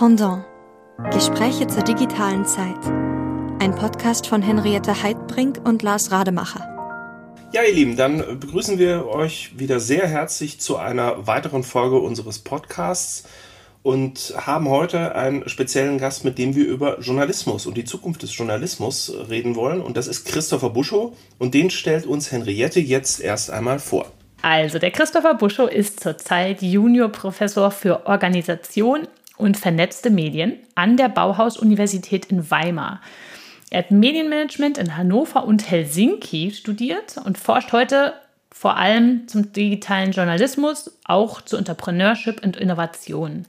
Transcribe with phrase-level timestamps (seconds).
[0.00, 0.46] Pendant.
[1.12, 2.86] Gespräche zur digitalen Zeit.
[3.58, 6.66] Ein Podcast von Henriette Heidbrink und Lars Rademacher.
[7.52, 12.38] Ja, ihr Lieben, dann begrüßen wir euch wieder sehr herzlich zu einer weiteren Folge unseres
[12.38, 13.28] Podcasts
[13.82, 18.34] und haben heute einen speziellen Gast, mit dem wir über Journalismus und die Zukunft des
[18.34, 19.82] Journalismus reden wollen.
[19.82, 24.06] Und das ist Christopher Buschow und den stellt uns Henriette jetzt erst einmal vor.
[24.40, 29.06] Also, der Christopher Buschow ist zurzeit Juniorprofessor für Organisation
[29.40, 33.00] und vernetzte Medien an der Bauhaus-Universität in Weimar.
[33.70, 38.14] Er hat Medienmanagement in Hannover und Helsinki studiert und forscht heute
[38.52, 43.46] vor allem zum digitalen Journalismus, auch zu Entrepreneurship und Innovation.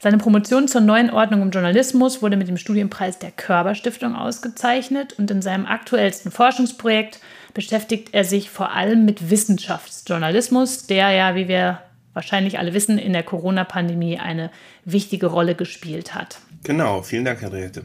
[0.00, 5.14] Seine Promotion zur neuen Ordnung im Journalismus wurde mit dem Studienpreis der Körber Stiftung ausgezeichnet
[5.18, 7.20] und in seinem aktuellsten Forschungsprojekt
[7.52, 11.80] beschäftigt er sich vor allem mit Wissenschaftsjournalismus, der ja, wie wir
[12.18, 14.50] wahrscheinlich alle wissen, in der Corona-Pandemie eine
[14.84, 16.40] wichtige Rolle gespielt hat.
[16.64, 17.84] Genau, vielen Dank, Henriette.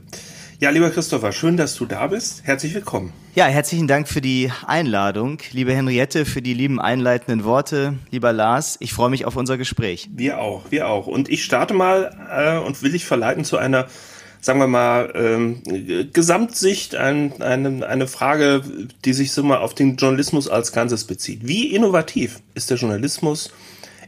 [0.59, 2.41] Ja, lieber Christopher, schön, dass du da bist.
[2.43, 3.13] Herzlich willkommen.
[3.35, 5.38] Ja, herzlichen Dank für die Einladung.
[5.52, 7.93] Liebe Henriette, für die lieben einleitenden Worte.
[8.09, 10.09] Lieber Lars, ich freue mich auf unser Gespräch.
[10.11, 11.05] Wir auch, wir auch.
[11.05, 13.88] Und ich starte mal äh, und will dich verleiten zu einer
[14.41, 15.61] sagen wir mal, ähm,
[16.11, 18.61] Gesamtsicht, ein, eine, eine Frage,
[19.05, 21.47] die sich so mal auf den Journalismus als Ganzes bezieht.
[21.47, 23.53] Wie innovativ ist der Journalismus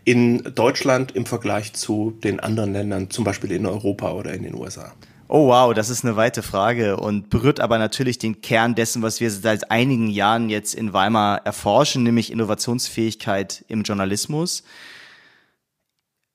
[0.06, 4.56] in Deutschland im Vergleich zu den anderen Ländern, zum Beispiel in Europa oder in den
[4.56, 4.94] USA?
[5.28, 9.20] Oh wow, das ist eine weite Frage und berührt aber natürlich den Kern dessen, was
[9.20, 14.64] wir seit einigen Jahren jetzt in Weimar erforschen, nämlich Innovationsfähigkeit im Journalismus.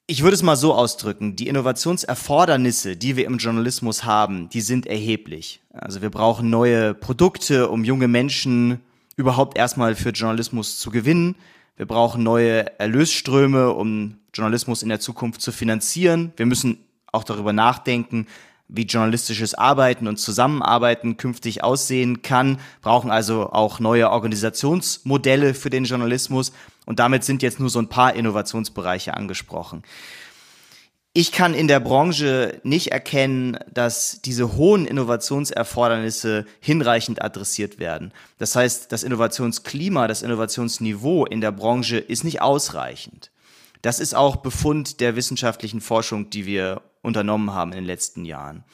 [0.08, 4.86] Ich würde es mal so ausdrücken, die Innovationserfordernisse, die wir im Journalismus haben, die sind
[4.86, 5.60] erheblich.
[5.72, 8.80] Also wir brauchen neue Produkte, um junge Menschen
[9.14, 11.36] überhaupt erstmal für Journalismus zu gewinnen.
[11.80, 16.30] Wir brauchen neue Erlösströme, um Journalismus in der Zukunft zu finanzieren.
[16.36, 16.76] Wir müssen
[17.10, 18.26] auch darüber nachdenken,
[18.68, 25.84] wie journalistisches Arbeiten und Zusammenarbeiten künftig aussehen kann, brauchen also auch neue Organisationsmodelle für den
[25.84, 26.52] Journalismus.
[26.84, 29.82] Und damit sind jetzt nur so ein paar Innovationsbereiche angesprochen.
[31.20, 38.14] Ich kann in der Branche nicht erkennen, dass diese hohen Innovationserfordernisse hinreichend adressiert werden.
[38.38, 43.30] Das heißt, das Innovationsklima, das Innovationsniveau in der Branche ist nicht ausreichend.
[43.82, 48.64] Das ist auch Befund der wissenschaftlichen Forschung, die wir unternommen haben in den letzten Jahren.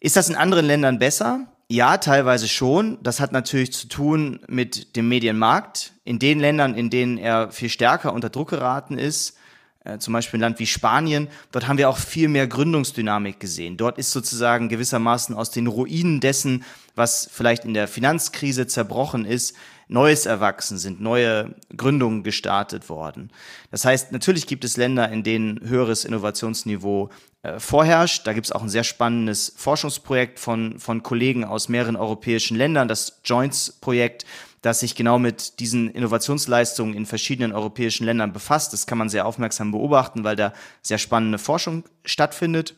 [0.00, 1.46] Ist das in anderen Ländern besser?
[1.68, 2.98] Ja, teilweise schon.
[3.04, 5.92] Das hat natürlich zu tun mit dem Medienmarkt.
[6.02, 9.36] In den Ländern, in denen er viel stärker unter Druck geraten ist,
[9.84, 13.76] äh, zum Beispiel ein Land wie Spanien, dort haben wir auch viel mehr Gründungsdynamik gesehen.
[13.76, 19.56] Dort ist sozusagen gewissermaßen aus den Ruinen dessen, was vielleicht in der Finanzkrise zerbrochen ist,
[19.88, 23.30] Neues erwachsen sind, neue Gründungen gestartet worden.
[23.70, 27.10] Das heißt, natürlich gibt es Länder, in denen höheres Innovationsniveau
[27.42, 28.26] äh, vorherrscht.
[28.26, 32.88] Da gibt es auch ein sehr spannendes Forschungsprojekt von, von Kollegen aus mehreren europäischen Ländern,
[32.88, 34.24] das Joints-Projekt,
[34.62, 38.72] das sich genau mit diesen Innovationsleistungen in verschiedenen europäischen Ländern befasst.
[38.72, 42.76] Das kann man sehr aufmerksam beobachten, weil da sehr spannende Forschung stattfindet.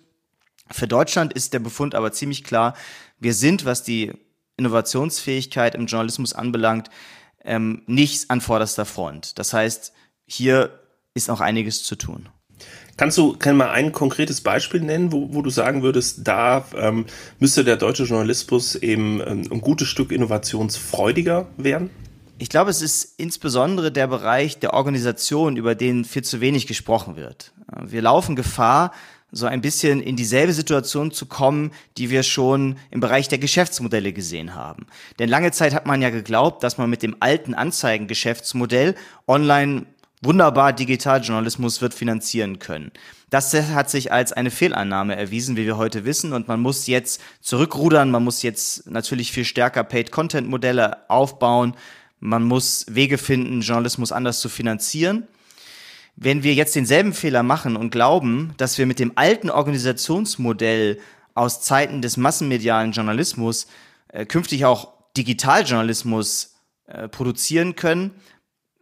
[0.70, 2.74] Für Deutschland ist der Befund aber ziemlich klar.
[3.20, 4.12] Wir sind, was die
[4.56, 6.88] Innovationsfähigkeit im Journalismus anbelangt,
[7.44, 9.38] ähm, nicht an vorderster Front.
[9.38, 9.92] Das heißt,
[10.26, 10.80] hier
[11.12, 12.30] ist noch einiges zu tun.
[12.96, 17.06] Kannst du kann mal ein konkretes Beispiel nennen, wo, wo du sagen würdest, da ähm,
[17.40, 21.90] müsste der deutsche Journalismus eben ähm, ein gutes Stück innovationsfreudiger werden?
[22.38, 27.16] Ich glaube, es ist insbesondere der Bereich der Organisation, über den viel zu wenig gesprochen
[27.16, 27.52] wird.
[27.86, 28.92] Wir laufen Gefahr,
[29.34, 34.12] so ein bisschen in dieselbe Situation zu kommen, die wir schon im Bereich der Geschäftsmodelle
[34.12, 34.86] gesehen haben.
[35.18, 38.94] Denn lange Zeit hat man ja geglaubt, dass man mit dem alten Anzeigengeschäftsmodell
[39.26, 39.86] online
[40.24, 42.90] wunderbar Digitaljournalismus wird finanzieren können.
[43.30, 47.20] Das hat sich als eine Fehlannahme erwiesen, wie wir heute wissen, und man muss jetzt
[47.40, 51.74] zurückrudern, man muss jetzt natürlich viel stärker Paid-Content-Modelle aufbauen,
[52.20, 55.26] man muss Wege finden, Journalismus anders zu finanzieren.
[56.16, 61.00] Wenn wir jetzt denselben Fehler machen und glauben, dass wir mit dem alten Organisationsmodell
[61.34, 63.66] aus Zeiten des massenmedialen Journalismus
[64.08, 66.54] äh, künftig auch Digitaljournalismus
[66.86, 68.12] äh, produzieren können,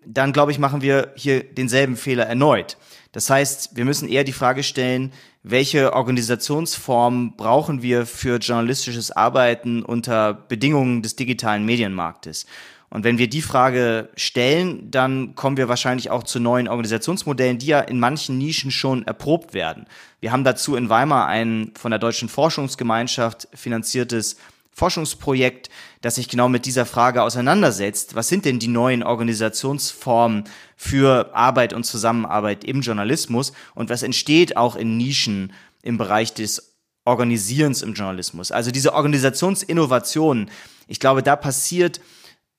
[0.06, 2.76] dann glaube ich, machen wir hier denselben Fehler erneut.
[3.12, 5.12] Das heißt, wir müssen eher die Frage stellen,
[5.43, 12.46] welche Organisationsform brauchen wir für journalistisches Arbeiten unter Bedingungen des digitalen Medienmarktes?
[12.93, 17.66] Und wenn wir die Frage stellen, dann kommen wir wahrscheinlich auch zu neuen Organisationsmodellen, die
[17.66, 19.87] ja in manchen Nischen schon erprobt werden.
[20.20, 24.37] Wir haben dazu in Weimar ein von der Deutschen Forschungsgemeinschaft finanziertes
[24.72, 25.70] Forschungsprojekt,
[26.00, 28.14] das sich genau mit dieser Frage auseinandersetzt.
[28.14, 30.44] Was sind denn die neuen Organisationsformen
[30.76, 35.52] für Arbeit und Zusammenarbeit im Journalismus und was entsteht auch in Nischen
[35.82, 36.72] im Bereich des
[37.04, 38.52] Organisierens im Journalismus.
[38.52, 40.50] Also diese Organisationsinnovation,
[40.86, 42.00] ich glaube, da passiert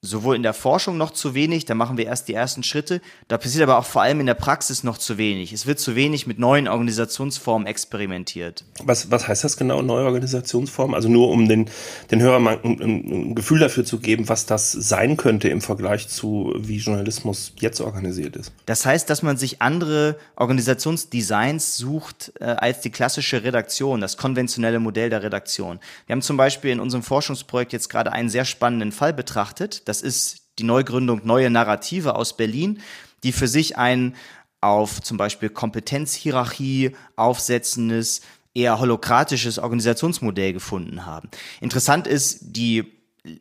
[0.03, 3.37] sowohl in der Forschung noch zu wenig, da machen wir erst die ersten Schritte, da
[3.37, 5.53] passiert aber auch vor allem in der Praxis noch zu wenig.
[5.53, 8.65] Es wird zu wenig mit neuen Organisationsformen experimentiert.
[8.83, 10.93] Was, was heißt das genau, neue Organisationsformen?
[10.93, 11.69] Also nur um den,
[12.11, 16.09] den Hörern mal ein, ein Gefühl dafür zu geben, was das sein könnte im Vergleich
[16.09, 18.51] zu, wie Journalismus jetzt organisiert ist.
[18.65, 24.79] Das heißt, dass man sich andere Organisationsdesigns sucht äh, als die klassische Redaktion, das konventionelle
[24.79, 25.79] Modell der Redaktion.
[26.07, 29.87] Wir haben zum Beispiel in unserem Forschungsprojekt jetzt gerade einen sehr spannenden Fall betrachtet.
[29.93, 32.79] Das ist die Neugründung Neue Narrative aus Berlin,
[33.21, 34.15] die für sich ein
[34.59, 38.21] auf zum Beispiel Kompetenzhierarchie aufsetzendes,
[38.55, 41.29] eher holokratisches Organisationsmodell gefunden haben.
[41.61, 42.91] Interessant ist, die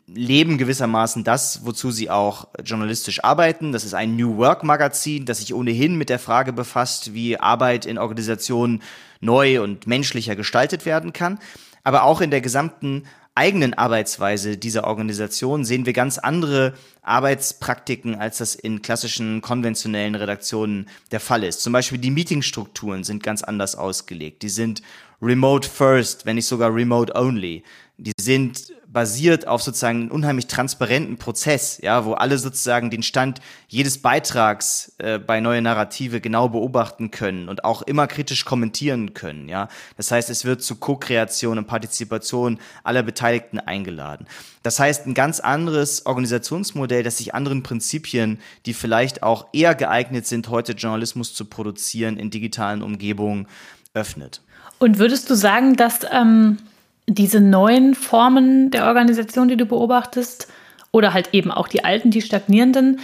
[0.07, 3.73] leben gewissermaßen das, wozu sie auch journalistisch arbeiten.
[3.73, 7.87] Das ist ein New Work Magazin, das sich ohnehin mit der Frage befasst, wie Arbeit
[7.87, 8.83] in Organisationen
[9.21, 11.39] neu und menschlicher gestaltet werden kann.
[11.83, 18.39] Aber auch in der gesamten eigenen Arbeitsweise dieser Organisation sehen wir ganz andere Arbeitspraktiken, als
[18.39, 21.63] das in klassischen konventionellen Redaktionen der Fall ist.
[21.63, 24.43] Zum Beispiel die Meetingstrukturen sind ganz anders ausgelegt.
[24.43, 24.83] Die sind
[25.21, 27.63] remote first, wenn nicht sogar remote only.
[27.97, 33.41] Die sind basiert auf sozusagen einen unheimlich transparenten Prozess, ja, wo alle sozusagen den Stand
[33.67, 39.49] jedes Beitrags äh, bei neue Narrative genau beobachten können und auch immer kritisch kommentieren können,
[39.49, 39.69] ja.
[39.97, 44.27] Das heißt, es wird zu Co-Kreation und Partizipation aller Beteiligten eingeladen.
[44.63, 50.27] Das heißt, ein ganz anderes Organisationsmodell, das sich anderen Prinzipien, die vielleicht auch eher geeignet
[50.27, 53.49] sind, heute Journalismus zu produzieren in digitalen Umgebungen,
[53.95, 54.43] öffnet.
[54.79, 56.59] Und würdest du sagen, dass ähm
[57.07, 60.49] diese neuen Formen der Organisation, die du beobachtest,
[60.93, 63.01] oder halt eben auch die alten, die stagnierenden,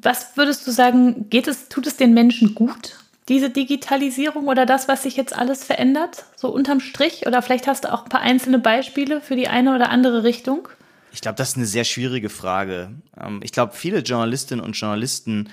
[0.00, 2.96] was würdest du sagen, geht es, tut es den Menschen gut,
[3.28, 7.26] diese Digitalisierung oder das, was sich jetzt alles verändert, so unterm Strich?
[7.26, 10.68] Oder vielleicht hast du auch ein paar einzelne Beispiele für die eine oder andere Richtung?
[11.12, 12.90] Ich glaube, das ist eine sehr schwierige Frage.
[13.20, 15.50] Ähm, ich glaube, viele Journalistinnen und Journalisten,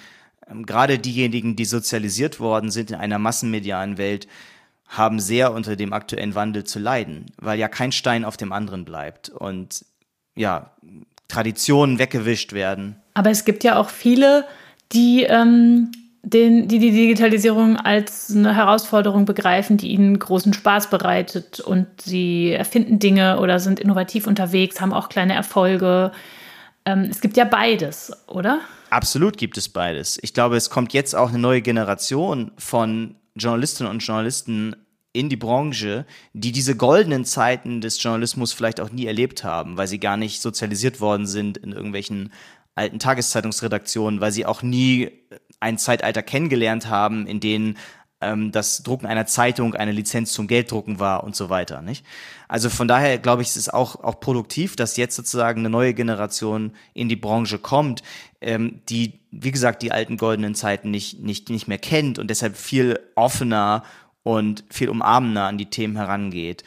[0.50, 4.27] ähm, gerade diejenigen, die sozialisiert worden sind in einer massenmedialen Welt,
[4.88, 8.86] haben sehr unter dem aktuellen Wandel zu leiden, weil ja kein Stein auf dem anderen
[8.86, 9.86] bleibt und
[10.36, 10.72] ja,
[11.28, 12.98] Traditionen weggewischt werden.
[13.14, 14.46] Aber es gibt ja auch viele,
[14.92, 15.92] die, ähm,
[16.22, 22.52] den, die die Digitalisierung als eine Herausforderung begreifen, die ihnen großen Spaß bereitet und sie
[22.52, 26.12] erfinden Dinge oder sind innovativ unterwegs, haben auch kleine Erfolge.
[26.86, 28.60] Ähm, es gibt ja beides, oder?
[28.90, 30.20] Absolut gibt es beides.
[30.22, 34.76] Ich glaube, es kommt jetzt auch eine neue Generation von Journalistinnen und Journalisten
[35.14, 39.88] in die Branche, die diese goldenen Zeiten des Journalismus vielleicht auch nie erlebt haben, weil
[39.88, 42.34] sie gar nicht sozialisiert worden sind in irgendwelchen
[42.76, 45.12] alten Tageszeitungsredaktionen, weil sie auch nie
[45.62, 47.78] ein Zeitalter kennengelernt haben, in denen
[48.22, 51.82] ähm, das Drucken einer Zeitung eine Lizenz zum Gelddrucken war und so weiter.
[51.82, 52.06] Nicht?
[52.48, 55.94] Also von daher glaube ich, es ist auch, auch produktiv, dass jetzt sozusagen eine neue
[55.94, 58.04] Generation in die Branche kommt,
[58.45, 62.56] ähm, die, wie gesagt, die alten goldenen Zeiten nicht, nicht, nicht mehr kennt und deshalb
[62.56, 63.83] viel offener
[64.24, 66.63] und viel umarmender an die Themen herangeht.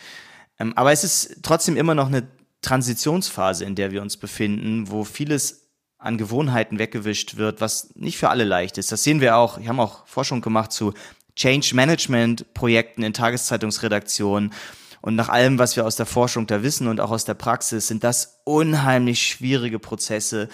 [0.58, 2.28] Ähm, aber es ist trotzdem immer noch eine
[2.62, 8.28] Transitionsphase, in der wir uns befinden, wo vieles an Gewohnheiten weggewischt wird, was nicht für
[8.28, 8.92] alle leicht ist.
[8.92, 9.58] Das sehen wir auch.
[9.58, 10.92] Wir haben auch Forschung gemacht zu
[11.34, 14.52] Change Management Projekten in Tageszeitungsredaktionen.
[15.00, 17.86] Und nach allem, was wir aus der Forschung da wissen und auch aus der Praxis,
[17.86, 20.48] sind das unheimlich schwierige Prozesse,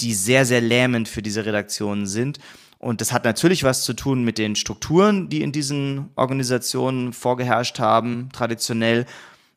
[0.00, 2.38] die sehr, sehr lähmend für diese Redaktionen sind.
[2.78, 7.78] Und das hat natürlich was zu tun mit den Strukturen, die in diesen Organisationen vorgeherrscht
[7.78, 9.06] haben, traditionell.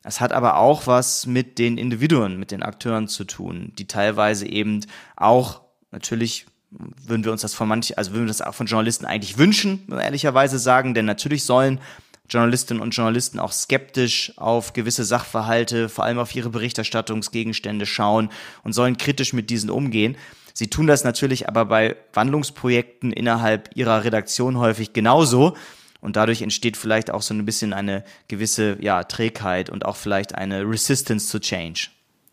[0.04, 4.46] Es hat aber auch was mit den Individuen, mit den Akteuren zu tun, die teilweise
[4.46, 8.66] eben auch natürlich würden wir uns das von manchen, also würden wir das auch von
[8.66, 11.80] Journalisten eigentlich wünschen, ehrlicherweise sagen, denn natürlich sollen
[12.28, 18.30] Journalistinnen und Journalisten auch skeptisch auf gewisse Sachverhalte, vor allem auf ihre Berichterstattungsgegenstände schauen
[18.62, 20.16] und sollen kritisch mit diesen umgehen.
[20.54, 25.54] Sie tun das natürlich aber bei Wandlungsprojekten innerhalb ihrer Redaktion häufig genauso.
[26.00, 30.34] Und dadurch entsteht vielleicht auch so ein bisschen eine gewisse ja, Trägheit und auch vielleicht
[30.34, 31.88] eine Resistance to Change.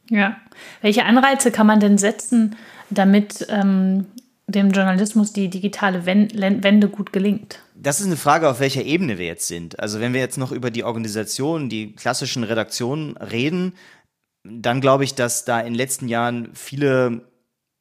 [0.10, 0.38] Ja.
[0.82, 2.56] Welche Anreize kann man denn setzen,
[2.90, 4.06] damit ähm,
[4.48, 7.60] dem Journalismus die digitale Wende gut gelingt?
[7.76, 9.80] Das ist eine Frage, auf welcher Ebene wir jetzt sind.
[9.80, 13.74] Also wenn wir jetzt noch über die Organisation, die klassischen Redaktionen reden,
[14.44, 17.28] dann glaube ich, dass da in den letzten Jahren viele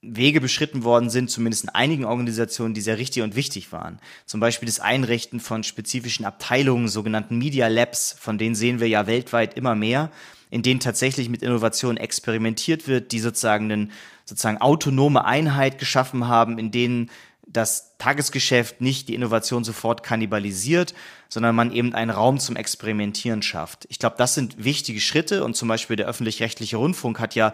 [0.01, 4.01] Wege beschritten worden sind, zumindest in einigen Organisationen, die sehr richtig und wichtig waren.
[4.27, 9.07] Zum Beispiel das Einrichten von spezifischen Abteilungen, sogenannten Media Labs, von denen sehen wir ja
[9.07, 10.11] weltweit immer mehr,
[10.51, 13.89] in denen tatsächlich mit Innovation experimentiert wird, die sozusagen eine
[14.25, 17.11] sozusagen autonome Einheit geschaffen haben, in denen
[17.47, 20.95] das Tagesgeschäft nicht die Innovation sofort kannibalisiert,
[21.29, 23.87] sondern man eben einen Raum zum Experimentieren schafft.
[23.89, 27.53] Ich glaube, das sind wichtige Schritte und zum Beispiel der öffentlich-rechtliche Rundfunk hat ja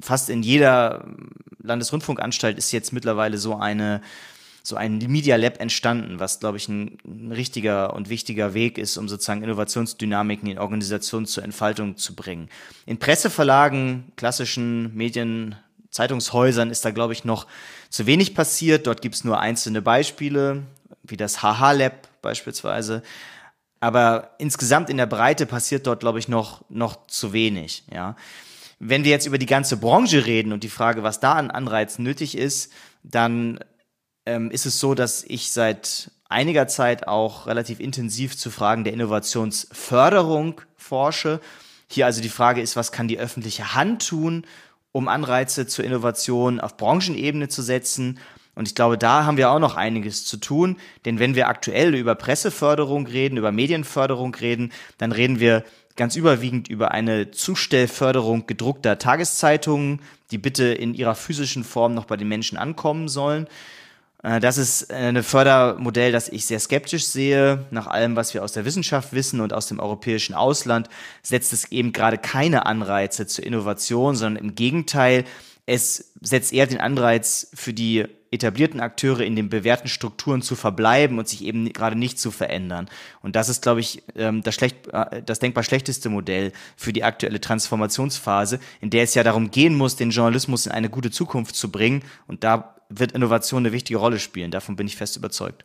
[0.00, 1.06] fast in jeder
[1.58, 4.00] Landesrundfunkanstalt ist jetzt mittlerweile so eine
[4.66, 8.96] so ein Media Lab entstanden, was, glaube ich, ein, ein, richtiger und wichtiger Weg ist,
[8.96, 12.48] um sozusagen Innovationsdynamiken in Organisationen zur Entfaltung zu bringen.
[12.84, 15.54] In Presseverlagen, klassischen Medien,
[15.96, 17.46] Zeitungshäusern ist da, glaube ich, noch
[17.90, 18.86] zu wenig passiert.
[18.86, 20.62] Dort gibt es nur einzelne Beispiele,
[21.02, 23.02] wie das HH Lab beispielsweise.
[23.80, 28.16] Aber insgesamt in der Breite passiert dort, glaube ich, noch, noch zu wenig, ja.
[28.78, 32.04] Wenn wir jetzt über die ganze Branche reden und die Frage, was da an Anreizen
[32.04, 32.70] nötig ist,
[33.02, 33.58] dann
[34.26, 38.92] ähm, ist es so, dass ich seit einiger Zeit auch relativ intensiv zu Fragen der
[38.92, 41.40] Innovationsförderung forsche.
[41.88, 44.44] Hier also die Frage ist, was kann die öffentliche Hand tun,
[44.96, 48.18] um Anreize zur Innovation auf Branchenebene zu setzen?
[48.54, 51.94] Und ich glaube, da haben wir auch noch einiges zu tun, denn wenn wir aktuell
[51.94, 55.64] über Presseförderung reden, über Medienförderung reden, dann reden wir
[55.96, 60.00] ganz überwiegend über eine Zustellförderung gedruckter Tageszeitungen,
[60.30, 63.48] die bitte in ihrer physischen Form noch bei den Menschen ankommen sollen.
[64.26, 67.64] Äh, das ist ein Fördermodell, das ich sehr skeptisch sehe.
[67.70, 70.88] Nach allem, was wir aus der Wissenschaft wissen und aus dem europäischen Ausland,
[71.22, 75.24] setzt es eben gerade keine Anreize zur Innovation, sondern im Gegenteil,
[75.64, 81.18] es setzt eher den Anreiz für die etablierten Akteure in den bewährten Strukturen zu verbleiben
[81.18, 82.88] und sich eben gerade nicht zu verändern.
[83.22, 87.04] Und das ist, glaube ich, ähm, das, schlecht, äh, das denkbar schlechteste Modell für die
[87.04, 91.54] aktuelle Transformationsphase, in der es ja darum gehen muss, den Journalismus in eine gute Zukunft
[91.54, 92.02] zu bringen.
[92.26, 94.50] Und da wird Innovation eine wichtige Rolle spielen.
[94.50, 95.64] Davon bin ich fest überzeugt.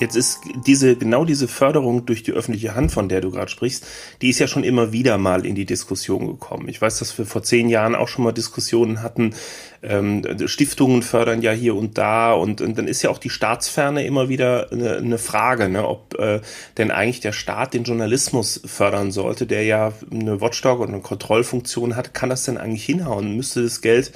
[0.00, 3.86] Jetzt ist diese, genau diese Förderung durch die öffentliche Hand, von der du gerade sprichst,
[4.22, 6.68] die ist ja schon immer wieder mal in die Diskussion gekommen.
[6.68, 9.34] Ich weiß, dass wir vor zehn Jahren auch schon mal Diskussionen hatten.
[9.82, 14.04] Ähm, Stiftungen fördern ja hier und da und, und dann ist ja auch die Staatsferne
[14.04, 16.40] immer wieder eine, eine Frage, ne, ob äh,
[16.76, 21.94] denn eigentlich der Staat den Journalismus fördern sollte, der ja eine Watchdog und eine Kontrollfunktion
[21.94, 22.14] hat.
[22.14, 23.36] Kann das denn eigentlich hinhauen?
[23.36, 24.10] Müsste das Geld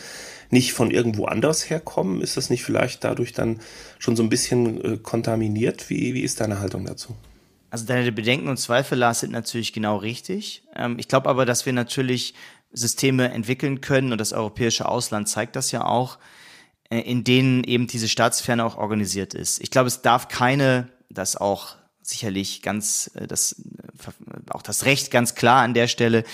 [0.50, 2.21] nicht von irgendwo anders herkommen?
[2.21, 3.61] Ist das nicht vielleicht dadurch dann
[3.99, 5.90] schon so ein bisschen äh, kontaminiert?
[5.90, 7.14] Wie, wie ist deine Haltung dazu?
[7.71, 10.62] Also deine Bedenken und Zweifel, Lars, sind natürlich genau richtig.
[10.75, 12.35] Ähm, ich glaube aber, dass wir natürlich
[12.73, 16.19] Systeme entwickeln können und das europäische Ausland zeigt das ja auch,
[16.90, 19.61] äh, in denen eben diese Staatsferne auch organisiert ist.
[19.61, 25.11] Ich glaube, es darf keine, das auch sicherlich ganz, äh, das, äh, auch das Recht
[25.11, 26.25] ganz klar an der Stelle,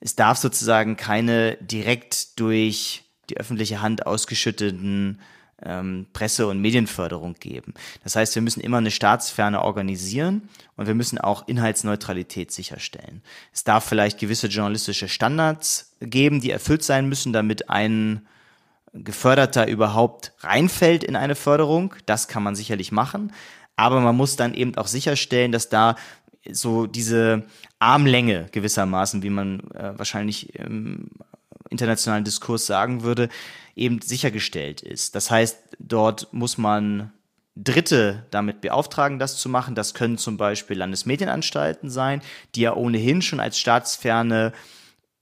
[0.00, 5.20] es darf sozusagen keine direkt durch die öffentliche Hand ausgeschütteten
[5.62, 7.74] ähm, Presse- und Medienförderung geben.
[8.02, 13.22] Das heißt, wir müssen immer eine Staatsferne organisieren und wir müssen auch Inhaltsneutralität sicherstellen.
[13.52, 18.26] Es darf vielleicht gewisse journalistische Standards geben, die erfüllt sein müssen, damit ein
[18.92, 21.94] Geförderter überhaupt reinfällt in eine Förderung.
[22.06, 23.32] Das kann man sicherlich machen.
[23.76, 25.96] Aber man muss dann eben auch sicherstellen, dass da
[26.52, 27.42] so diese
[27.80, 31.10] Armlänge gewissermaßen, wie man äh, wahrscheinlich im
[31.74, 33.28] internationalen Diskurs sagen würde,
[33.76, 35.14] eben sichergestellt ist.
[35.14, 37.12] Das heißt, dort muss man
[37.56, 39.74] Dritte damit beauftragen, das zu machen.
[39.74, 42.20] Das können zum Beispiel Landesmedienanstalten sein,
[42.54, 44.52] die ja ohnehin schon als staatsferne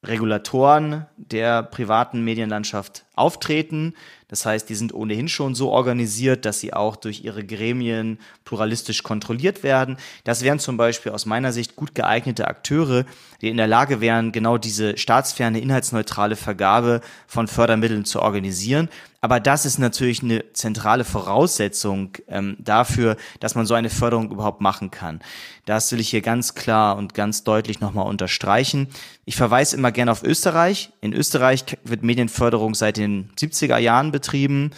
[0.04, 3.94] Regulatoren der privaten Medienlandschaft auftreten.
[4.26, 9.04] Das heißt, die sind ohnehin schon so organisiert, dass sie auch durch ihre Gremien pluralistisch
[9.04, 9.98] kontrolliert werden.
[10.24, 13.04] Das wären zum Beispiel aus meiner Sicht gut geeignete Akteure,
[13.42, 18.88] die in der Lage wären, genau diese staatsferne, inhaltsneutrale Vergabe von Fördermitteln zu organisieren.
[19.24, 24.60] Aber das ist natürlich eine zentrale Voraussetzung ähm, dafür, dass man so eine Förderung überhaupt
[24.60, 25.20] machen kann.
[25.64, 28.88] Das will ich hier ganz klar und ganz deutlich nochmal unterstreichen.
[29.24, 30.90] Ich verweise immer gerne auf Österreich.
[31.00, 34.72] In Österreich wird Medienförderung seit den 70er Jahren betrieben.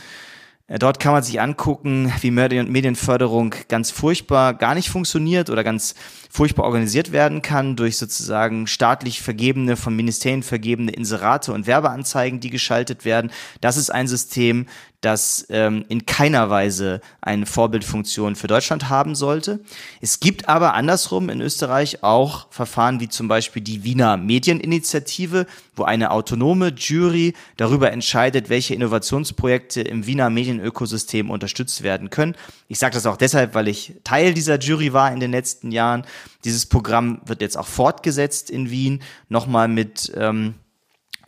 [0.67, 5.95] Äh, dort kann man sich angucken, wie Medienförderung ganz furchtbar gar nicht funktioniert oder ganz
[6.35, 12.51] furchtbar organisiert werden kann durch sozusagen staatlich vergebene, von Ministerien vergebene Inserate und Werbeanzeigen, die
[12.51, 13.31] geschaltet werden.
[13.61, 14.67] Das ist ein System,
[15.05, 19.61] das ähm, in keiner Weise eine Vorbildfunktion für Deutschland haben sollte.
[20.01, 25.85] Es gibt aber andersrum in Österreich auch Verfahren wie zum Beispiel die Wiener Medieninitiative, wo
[25.85, 32.35] eine autonome Jury darüber entscheidet, welche Innovationsprojekte im Wiener Medienökosystem unterstützt werden können.
[32.69, 36.05] Ich sage das auch deshalb, weil ich Teil dieser Jury war in den letzten Jahren.
[36.45, 40.55] Dieses Programm wird jetzt auch fortgesetzt in Wien, nochmal mit ähm,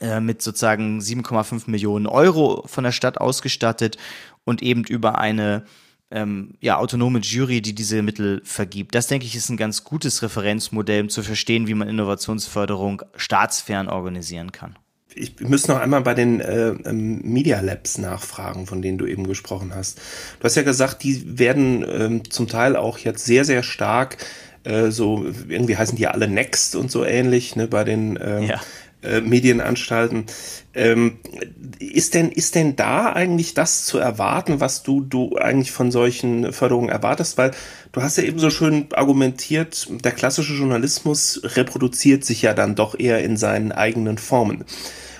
[0.00, 3.96] äh, mit sozusagen 7,5 Millionen Euro von der Stadt ausgestattet
[4.44, 5.64] und eben über eine
[6.10, 8.94] ähm, ja, autonome Jury, die diese Mittel vergibt.
[8.94, 13.88] Das, denke ich, ist ein ganz gutes Referenzmodell, um zu verstehen, wie man Innovationsförderung staatsfern
[13.88, 14.76] organisieren kann.
[15.14, 19.26] ich müsste noch einmal bei den äh, ähm, Media Labs nachfragen, von denen du eben
[19.26, 19.98] gesprochen hast.
[20.38, 24.18] Du hast ja gesagt, die werden ähm, zum Teil auch jetzt sehr, sehr stark
[24.66, 28.42] äh, so, irgendwie heißen die ja alle Next und so ähnlich, ne, bei den ähm,
[28.42, 28.60] ja.
[29.02, 30.26] äh, Medienanstalten.
[30.74, 31.18] Ähm,
[31.78, 36.52] ist denn, ist denn da eigentlich das zu erwarten, was du, du eigentlich von solchen
[36.52, 37.38] Förderungen erwartest?
[37.38, 37.52] Weil
[37.92, 42.98] du hast ja eben so schön argumentiert, der klassische Journalismus reproduziert sich ja dann doch
[42.98, 44.64] eher in seinen eigenen Formen.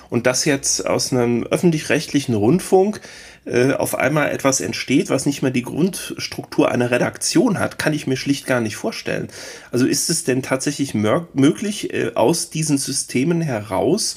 [0.09, 3.01] Und das jetzt aus einem öffentlich-rechtlichen Rundfunk
[3.47, 8.05] äh, auf einmal etwas entsteht, was nicht mehr die Grundstruktur einer Redaktion hat, kann ich
[8.05, 9.29] mir schlicht gar nicht vorstellen.
[9.71, 14.15] Also ist es denn tatsächlich möglich, äh, aus diesen Systemen heraus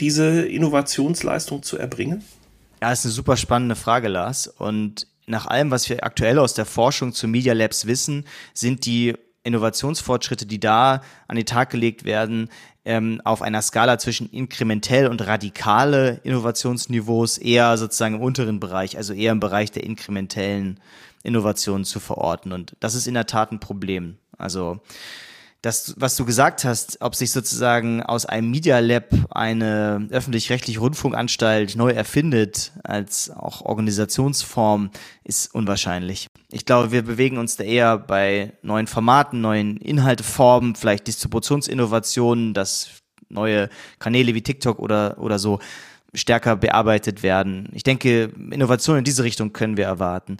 [0.00, 2.24] diese Innovationsleistung zu erbringen?
[2.80, 4.48] Ja, ist eine super spannende Frage, Lars.
[4.48, 9.14] Und nach allem, was wir aktuell aus der Forschung zu Media Labs wissen, sind die
[9.44, 12.48] Innovationsfortschritte, die da an den Tag gelegt werden,
[12.84, 19.12] ähm, auf einer Skala zwischen inkrementell und radikale Innovationsniveaus eher sozusagen im unteren Bereich, also
[19.12, 20.80] eher im Bereich der inkrementellen
[21.22, 22.52] Innovationen zu verorten.
[22.52, 24.16] Und das ist in der Tat ein Problem.
[24.36, 24.80] Also
[25.62, 31.76] das, was du gesagt hast, ob sich sozusagen aus einem Media Lab eine öffentlich-rechtliche Rundfunkanstalt
[31.76, 34.90] neu erfindet als auch Organisationsform,
[35.22, 36.28] ist unwahrscheinlich.
[36.50, 42.88] Ich glaube, wir bewegen uns da eher bei neuen Formaten, neuen Inhalteformen, vielleicht Distributionsinnovationen, dass
[43.28, 43.68] neue
[44.00, 45.60] Kanäle wie TikTok oder, oder so
[46.12, 47.68] stärker bearbeitet werden.
[47.72, 50.38] Ich denke, Innovationen in diese Richtung können wir erwarten.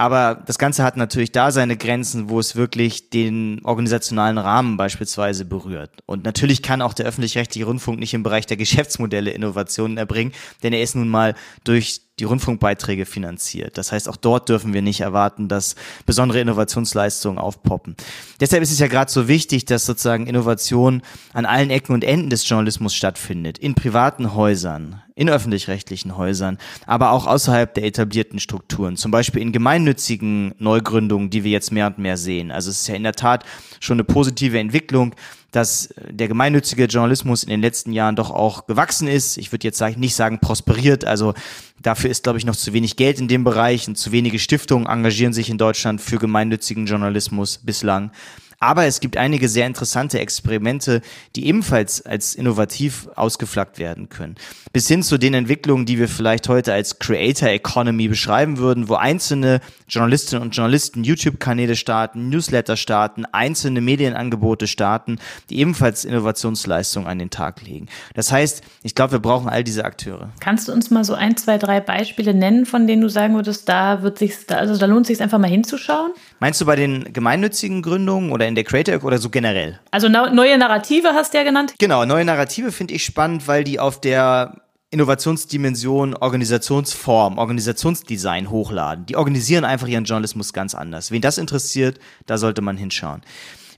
[0.00, 5.44] Aber das Ganze hat natürlich da seine Grenzen, wo es wirklich den organisationalen Rahmen beispielsweise
[5.44, 5.90] berührt.
[6.06, 10.72] Und natürlich kann auch der öffentlich-rechtliche Rundfunk nicht im Bereich der Geschäftsmodelle Innovationen erbringen, denn
[10.72, 13.78] er ist nun mal durch die Rundfunkbeiträge finanziert.
[13.78, 17.96] Das heißt, auch dort dürfen wir nicht erwarten, dass besondere Innovationsleistungen aufpoppen.
[18.40, 22.30] Deshalb ist es ja gerade so wichtig, dass sozusagen Innovation an allen Ecken und Enden
[22.30, 23.58] des Journalismus stattfindet.
[23.58, 28.96] In privaten Häusern, in öffentlich-rechtlichen Häusern, aber auch außerhalb der etablierten Strukturen.
[28.96, 32.50] Zum Beispiel in gemeinnützigen Neugründungen, die wir jetzt mehr und mehr sehen.
[32.50, 33.44] Also es ist ja in der Tat
[33.80, 35.14] schon eine positive Entwicklung,
[35.50, 39.38] dass der gemeinnützige Journalismus in den letzten Jahren doch auch gewachsen ist.
[39.38, 41.34] Ich würde jetzt nicht sagen prosperiert, also
[41.80, 44.86] dafür ist, glaube ich, noch zu wenig Geld in dem Bereich und zu wenige Stiftungen
[44.86, 48.10] engagieren sich in Deutschland für gemeinnützigen Journalismus bislang.
[48.60, 51.00] Aber es gibt einige sehr interessante Experimente,
[51.36, 54.34] die ebenfalls als innovativ ausgeflaggt werden können.
[54.72, 58.94] Bis hin zu den Entwicklungen, die wir vielleicht heute als Creator Economy beschreiben würden, wo
[58.94, 65.18] einzelne Journalistinnen und Journalisten YouTube-Kanäle starten, Newsletter starten, einzelne Medienangebote starten,
[65.50, 67.86] die ebenfalls Innovationsleistungen an den Tag legen.
[68.14, 70.30] Das heißt, ich glaube, wir brauchen all diese Akteure.
[70.40, 73.68] Kannst du uns mal so ein, zwei, drei Beispiele nennen, von denen du sagen würdest,
[73.68, 76.10] da wird sich, also da lohnt es sich einfach mal hinzuschauen?
[76.40, 79.78] Meinst du bei den gemeinnützigen Gründungen oder in der Creator oder so generell?
[79.90, 81.74] Also neue Narrative hast du ja genannt.
[81.78, 89.04] Genau, neue Narrative finde ich spannend, weil die auf der Innovationsdimension, Organisationsform, Organisationsdesign hochladen.
[89.04, 91.10] Die organisieren einfach ihren Journalismus ganz anders.
[91.10, 93.20] Wen das interessiert, da sollte man hinschauen.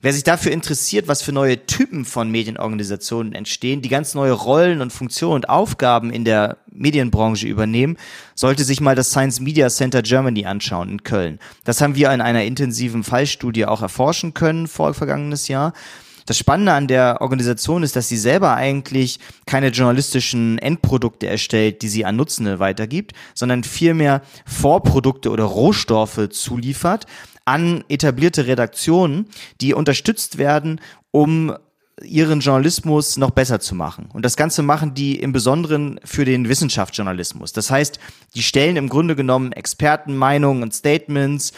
[0.03, 4.81] Wer sich dafür interessiert, was für neue Typen von Medienorganisationen entstehen, die ganz neue Rollen
[4.81, 7.99] und Funktionen und Aufgaben in der Medienbranche übernehmen,
[8.35, 11.39] sollte sich mal das Science Media Center Germany anschauen in Köln.
[11.65, 15.75] Das haben wir in einer intensiven Fallstudie auch erforschen können vor vergangenes Jahr.
[16.25, 21.89] Das Spannende an der Organisation ist, dass sie selber eigentlich keine journalistischen Endprodukte erstellt, die
[21.89, 27.07] sie an Nutzende weitergibt, sondern vielmehr Vorprodukte oder Rohstoffe zuliefert,
[27.51, 29.27] an etablierte Redaktionen,
[29.61, 31.53] die unterstützt werden, um
[32.01, 34.09] ihren Journalismus noch besser zu machen.
[34.13, 37.53] Und das Ganze machen die im Besonderen für den Wissenschaftsjournalismus.
[37.53, 37.99] Das heißt,
[38.37, 41.53] die stellen im Grunde genommen Expertenmeinungen und Statements,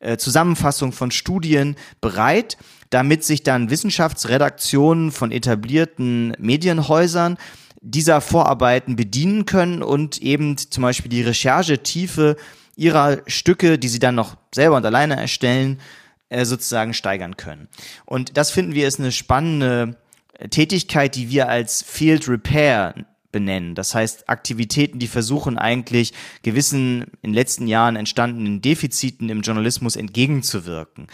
[0.00, 2.58] äh, Zusammenfassung von Studien bereit,
[2.90, 7.38] damit sich dann Wissenschaftsredaktionen von etablierten Medienhäusern
[7.80, 12.36] dieser Vorarbeiten bedienen können und eben zum Beispiel die Recherchetiefe
[12.76, 15.80] ihrer Stücke, die sie dann noch selber und alleine erstellen,
[16.28, 17.68] äh, sozusagen steigern können.
[18.04, 19.96] Und das finden wir ist eine spannende
[20.38, 22.94] äh, Tätigkeit, die wir als Field Repair
[23.32, 23.74] benennen.
[23.74, 26.12] Das heißt, Aktivitäten, die versuchen eigentlich
[26.42, 31.08] gewissen in den letzten Jahren entstandenen Defiziten im Journalismus entgegenzuwirken.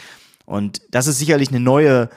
[0.45, 2.11] Und das ist sicherlich eine neue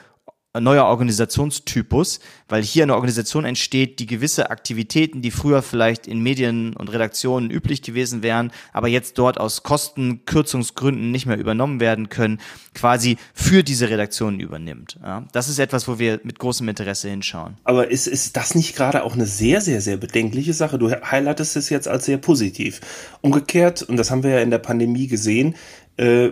[0.60, 6.74] neuer Organisationstypus, weil hier eine Organisation entsteht, die gewisse Aktivitäten, die früher vielleicht in Medien
[6.76, 12.40] und Redaktionen üblich gewesen wären, aber jetzt dort aus Kostenkürzungsgründen nicht mehr übernommen werden können,
[12.74, 14.98] quasi für diese Redaktionen übernimmt.
[15.02, 17.56] Ja, das ist etwas, wo wir mit großem Interesse hinschauen.
[17.64, 20.78] Aber ist, ist das nicht gerade auch eine sehr, sehr, sehr bedenkliche Sache?
[20.78, 22.80] Du highlightest es jetzt als sehr positiv.
[23.20, 25.54] Umgekehrt, und das haben wir ja in der Pandemie gesehen,
[25.96, 26.30] äh,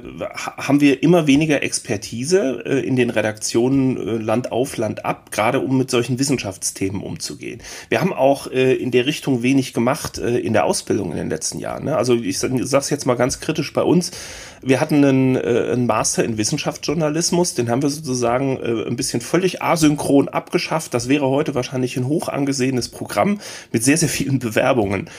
[0.58, 5.60] haben wir immer weniger Expertise äh, in den Redaktionen äh, Land auf, Land ab, gerade
[5.60, 7.62] um mit solchen Wissenschaftsthemen umzugehen.
[7.88, 11.30] Wir haben auch äh, in der Richtung wenig gemacht äh, in der Ausbildung in den
[11.30, 11.84] letzten Jahren.
[11.84, 11.96] Ne?
[11.96, 14.10] Also ich sage es jetzt mal ganz kritisch bei uns.
[14.62, 20.30] Wir hatten einen, einen Master in Wissenschaftsjournalismus, den haben wir sozusagen ein bisschen völlig asynchron
[20.30, 20.94] abgeschafft.
[20.94, 23.40] Das wäre heute wahrscheinlich ein hoch angesehenes Programm
[23.72, 25.10] mit sehr, sehr vielen Bewerbungen.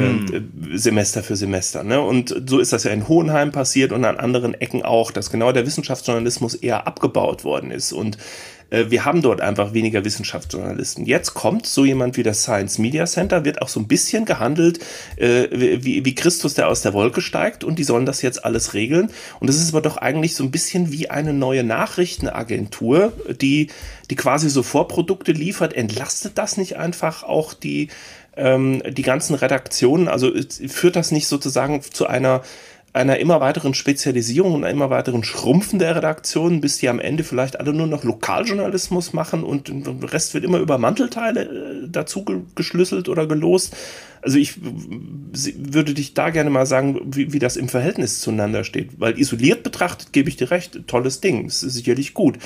[0.00, 0.50] Mhm.
[0.74, 1.84] Semester für Semester.
[1.84, 2.00] Ne?
[2.00, 5.52] Und so ist das ja in Hohenheim passiert und an anderen Ecken auch, dass genau
[5.52, 7.92] der Wissenschaftsjournalismus eher abgebaut worden ist.
[7.92, 8.18] Und
[8.70, 11.06] äh, wir haben dort einfach weniger Wissenschaftsjournalisten.
[11.06, 14.80] Jetzt kommt so jemand wie das Science Media Center, wird auch so ein bisschen gehandelt
[15.16, 18.74] äh, wie, wie Christus, der aus der Wolke steigt und die sollen das jetzt alles
[18.74, 19.10] regeln.
[19.40, 23.68] Und das ist aber doch eigentlich so ein bisschen wie eine neue Nachrichtenagentur, die,
[24.10, 25.72] die quasi so Vorprodukte liefert.
[25.74, 27.88] Entlastet das nicht einfach auch die,
[28.36, 30.08] ähm, die ganzen Redaktionen?
[30.08, 30.32] Also
[30.68, 32.42] führt das nicht sozusagen zu einer
[32.94, 37.24] einer immer weiteren Spezialisierung und einer immer weiteren Schrumpfen der Redaktion, bis die am Ende
[37.24, 42.24] vielleicht alle nur noch Lokaljournalismus machen und der Rest wird immer über Mantelteile äh, dazu
[42.54, 43.76] geschlüsselt oder gelost.
[44.22, 48.98] Also ich würde dich da gerne mal sagen, wie, wie das im Verhältnis zueinander steht.
[48.98, 52.38] Weil isoliert betrachtet gebe ich dir recht, tolles Ding, ist sicherlich gut.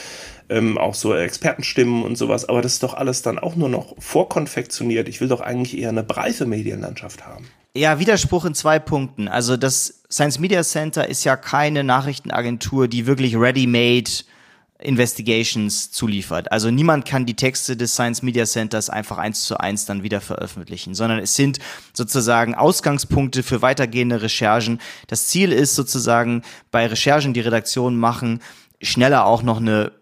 [0.49, 3.95] Ähm, auch so Expertenstimmen und sowas, aber das ist doch alles dann auch nur noch
[3.99, 5.09] vorkonfektioniert.
[5.09, 7.45] Ich will doch eigentlich eher eine breite Medienlandschaft haben.
[7.77, 9.29] Ja, Widerspruch in zwei Punkten.
[9.29, 14.11] Also das Science Media Center ist ja keine Nachrichtenagentur, die wirklich ready-made
[14.81, 16.53] Investigations zuliefert.
[16.53, 20.21] Also niemand kann die Texte des Science Media Centers einfach eins zu eins dann wieder
[20.21, 21.59] veröffentlichen, sondern es sind
[21.93, 24.81] sozusagen Ausgangspunkte für weitergehende Recherchen.
[25.09, 28.41] Das Ziel ist sozusagen bei Recherchen, die Redaktionen machen,
[28.81, 29.93] schneller auch noch eine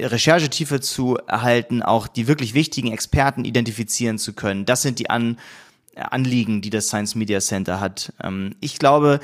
[0.00, 4.66] Recherchetiefe zu erhalten, auch die wirklich wichtigen Experten identifizieren zu können.
[4.66, 5.38] Das sind die An
[5.96, 8.12] Anliegen, die das Science Media Center hat.
[8.20, 9.20] Ähm, ich glaube,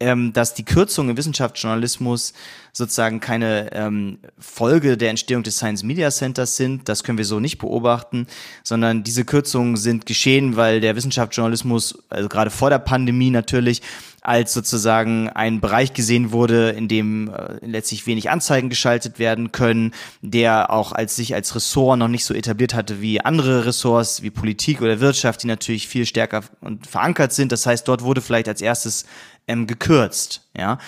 [0.00, 2.32] ähm, dass die Kürzungen im Wissenschaftsjournalismus
[2.72, 6.88] sozusagen keine ähm, Folge der Entstehung des Science Media Centers sind.
[6.88, 8.26] Das können wir so nicht beobachten,
[8.62, 13.82] sondern diese Kürzungen sind geschehen, weil der Wissenschaftsjournalismus, also gerade vor der Pandemie natürlich,
[14.20, 19.92] als sozusagen ein Bereich gesehen wurde, in dem äh, letztlich wenig Anzeigen geschaltet werden können,
[20.22, 24.30] der auch als sich als Ressort noch nicht so etabliert hatte wie andere Ressorts, wie
[24.30, 27.52] Politik oder Wirtschaft, die natürlich viel stärker und verankert sind.
[27.52, 29.06] Das heißt, dort wurde vielleicht als erstes
[29.48, 30.78] ähm, gekürzt, ja.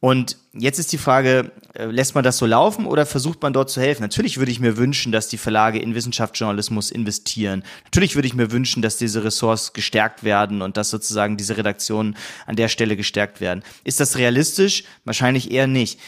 [0.00, 3.68] Und jetzt ist die Frage, äh, lässt man das so laufen oder versucht man dort
[3.68, 4.02] zu helfen?
[4.02, 7.64] Natürlich würde ich mir wünschen, dass die Verlage in Wissenschaftsjournalismus investieren.
[7.84, 12.16] Natürlich würde ich mir wünschen, dass diese Ressorts gestärkt werden und dass sozusagen diese Redaktionen
[12.46, 13.64] an der Stelle gestärkt werden.
[13.82, 14.84] Ist das realistisch?
[15.04, 15.98] Wahrscheinlich eher nicht.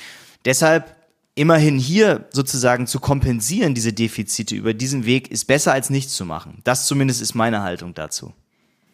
[0.45, 0.95] Deshalb
[1.35, 6.25] immerhin hier sozusagen zu kompensieren, diese Defizite über diesen Weg, ist besser als nichts zu
[6.25, 6.61] machen.
[6.63, 8.35] Das zumindest ist meine Haltung dazu.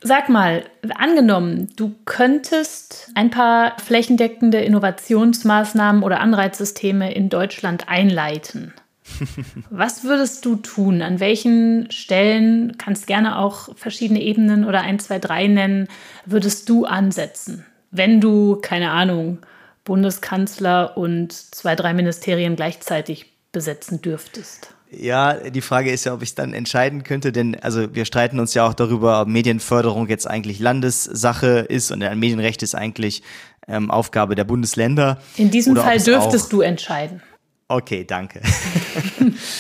[0.03, 8.75] Sag mal, angenommen, du könntest ein paar flächendeckende Innovationsmaßnahmen oder Anreizsysteme in Deutschland einleiten.
[9.71, 11.01] Was würdest du tun?
[11.01, 15.89] An welchen Stellen, kannst gerne auch verschiedene Ebenen oder ein, zwei, drei nennen,
[16.25, 19.39] würdest du ansetzen, wenn du, keine Ahnung,
[19.85, 24.76] Bundeskanzler und zwei, drei Ministerien gleichzeitig besetzen dürftest?
[24.91, 28.55] Ja, die Frage ist ja, ob ich dann entscheiden könnte, denn also wir streiten uns
[28.55, 33.23] ja auch darüber, ob Medienförderung jetzt eigentlich Landessache ist und ein Medienrecht ist eigentlich
[33.67, 35.21] ähm, Aufgabe der Bundesländer.
[35.37, 37.21] In diesem Fall dürftest du entscheiden.
[37.69, 38.41] Okay, danke.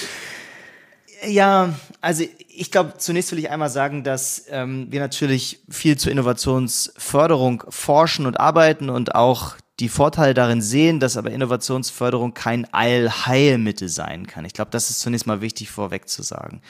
[1.27, 6.13] ja, also ich glaube, zunächst will ich einmal sagen, dass ähm, wir natürlich viel zur
[6.13, 13.89] Innovationsförderung forschen und arbeiten und auch die Vorteile darin sehen, dass aber Innovationsförderung kein Allheilmittel
[13.89, 14.45] sein kann.
[14.45, 16.63] Ich glaube, das ist zunächst mal wichtig vorweg zu sagen.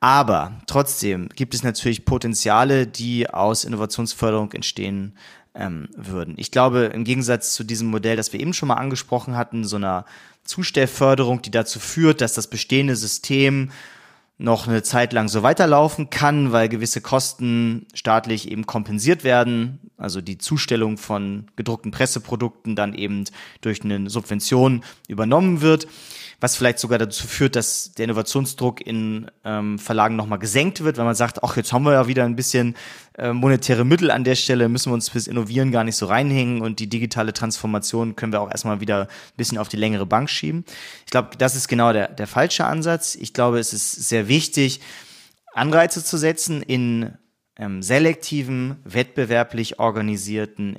[0.00, 5.16] Aber trotzdem gibt es natürlich Potenziale, die aus Innovationsförderung entstehen
[5.54, 6.34] ähm, würden.
[6.36, 9.76] Ich glaube, im Gegensatz zu diesem Modell, das wir eben schon mal angesprochen hatten, so
[9.76, 10.04] einer
[10.44, 13.70] Zustellförderung, die dazu führt, dass das bestehende System
[14.38, 20.20] noch eine Zeit lang so weiterlaufen kann, weil gewisse Kosten staatlich eben kompensiert werden, also
[20.20, 23.24] die Zustellung von gedruckten Presseprodukten dann eben
[23.62, 25.86] durch eine Subvention übernommen wird
[26.40, 31.04] was vielleicht sogar dazu führt, dass der Innovationsdruck in ähm, Verlagen nochmal gesenkt wird, weil
[31.04, 32.76] man sagt, ach, jetzt haben wir ja wieder ein bisschen
[33.16, 36.60] äh, monetäre Mittel an der Stelle, müssen wir uns fürs Innovieren gar nicht so reinhängen
[36.60, 40.28] und die digitale Transformation können wir auch erstmal wieder ein bisschen auf die längere Bank
[40.28, 40.64] schieben.
[41.06, 43.14] Ich glaube, das ist genau der, der falsche Ansatz.
[43.14, 44.80] Ich glaube, es ist sehr wichtig,
[45.54, 47.16] Anreize zu setzen in
[47.58, 50.76] ähm, selektiven, wettbewerblich organisierten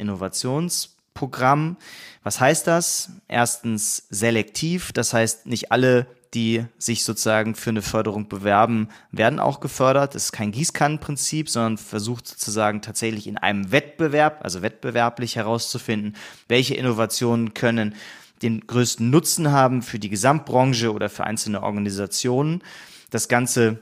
[1.17, 1.77] Innovationsprogrammen,
[2.23, 3.11] was heißt das?
[3.27, 9.59] Erstens selektiv, das heißt nicht alle, die sich sozusagen für eine Förderung bewerben, werden auch
[9.59, 10.13] gefördert.
[10.13, 16.15] Das ist kein Gießkannenprinzip, sondern versucht sozusagen tatsächlich in einem Wettbewerb, also wettbewerblich herauszufinden,
[16.47, 17.95] welche Innovationen können
[18.41, 22.61] den größten Nutzen haben für die Gesamtbranche oder für einzelne Organisationen.
[23.09, 23.79] Das Ganze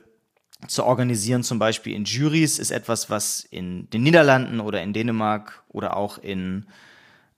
[0.68, 5.64] zu organisieren, zum Beispiel in Juries, ist etwas, was in den Niederlanden oder in Dänemark
[5.70, 6.68] oder auch in,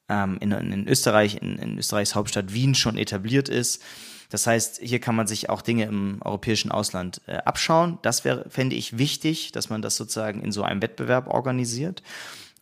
[0.09, 3.81] ähm, in, in, Österreich, in, in Österreichs Hauptstadt Wien schon etabliert ist.
[4.29, 7.97] Das heißt, hier kann man sich auch Dinge im europäischen Ausland äh, abschauen.
[8.01, 12.03] Das wäre, fände ich wichtig, dass man das sozusagen in so einem Wettbewerb organisiert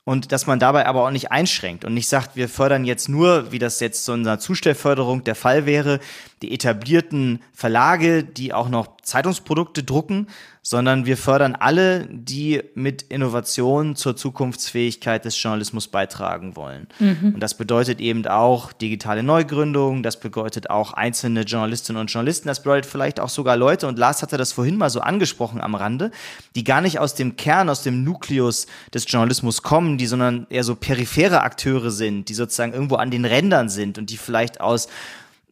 [0.05, 3.51] und dass man dabei aber auch nicht einschränkt und nicht sagt, wir fördern jetzt nur,
[3.51, 5.99] wie das jetzt so in einer Zustellförderung der Fall wäre,
[6.45, 10.27] die etablierten Verlage, die auch noch Zeitungsprodukte drucken,
[10.61, 16.87] sondern wir fördern alle, die mit Innovation zur Zukunftsfähigkeit des Journalismus beitragen wollen.
[16.99, 17.33] Mhm.
[17.35, 22.61] Und das bedeutet eben auch digitale Neugründung, das bedeutet auch einzelne Journalistinnen und Journalisten, das
[22.61, 26.11] bedeutet vielleicht auch sogar Leute, und Lars hatte das vorhin mal so angesprochen am Rande,
[26.55, 30.63] die gar nicht aus dem Kern, aus dem Nukleus des Journalismus kommen, die sondern eher
[30.63, 34.87] so periphere Akteure sind, die sozusagen irgendwo an den Rändern sind und die vielleicht aus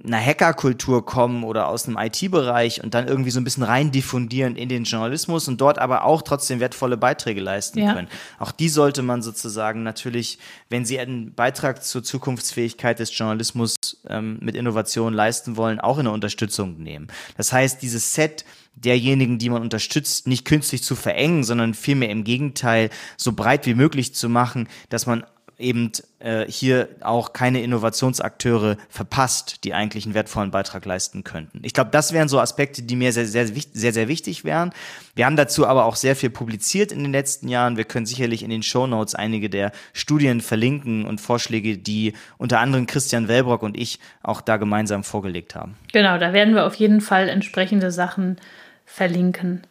[0.03, 4.55] einer Hackerkultur kommen oder aus einem IT-Bereich und dann irgendwie so ein bisschen rein diffundieren
[4.55, 7.93] in den Journalismus und dort aber auch trotzdem wertvolle Beiträge leisten ja.
[7.93, 8.07] können.
[8.39, 13.75] Auch die sollte man sozusagen natürlich, wenn sie einen Beitrag zur Zukunftsfähigkeit des Journalismus
[14.07, 17.07] ähm, mit Innovation leisten wollen, auch in der Unterstützung nehmen.
[17.37, 18.43] Das heißt, dieses Set
[18.75, 23.75] derjenigen, die man unterstützt, nicht künstlich zu verengen, sondern vielmehr im Gegenteil so breit wie
[23.75, 25.23] möglich zu machen, dass man
[25.57, 31.61] eben äh, hier auch keine Innovationsakteure verpasst, die eigentlich einen wertvollen Beitrag leisten könnten.
[31.63, 34.73] Ich glaube, das wären so Aspekte, die mir sehr, sehr, sehr, sehr wichtig wären.
[35.15, 37.77] Wir haben dazu aber auch sehr viel publiziert in den letzten Jahren.
[37.77, 42.59] Wir können sicherlich in den Show Notes einige der Studien verlinken und Vorschläge, die unter
[42.59, 45.75] anderem Christian Wellbrock und ich auch da gemeinsam vorgelegt haben.
[45.91, 48.37] Genau, da werden wir auf jeden Fall entsprechende Sachen
[48.85, 49.65] verlinken.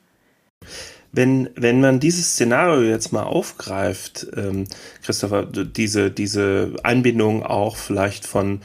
[1.12, 4.64] Wenn, wenn man dieses Szenario jetzt mal aufgreift, ähm,
[5.02, 8.60] Christopher, diese, diese Einbindung auch vielleicht von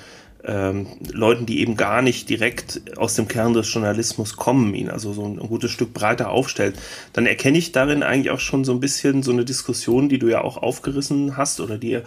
[0.47, 5.11] ähm, Leuten, die eben gar nicht direkt aus dem Kern des Journalismus kommen, ihn also
[5.11, 6.75] so ein, ein gutes Stück breiter aufstellt,
[7.11, 10.29] dann erkenne ich darin eigentlich auch schon so ein bisschen so eine Diskussion, die du
[10.29, 11.99] ja auch aufgerissen hast oder die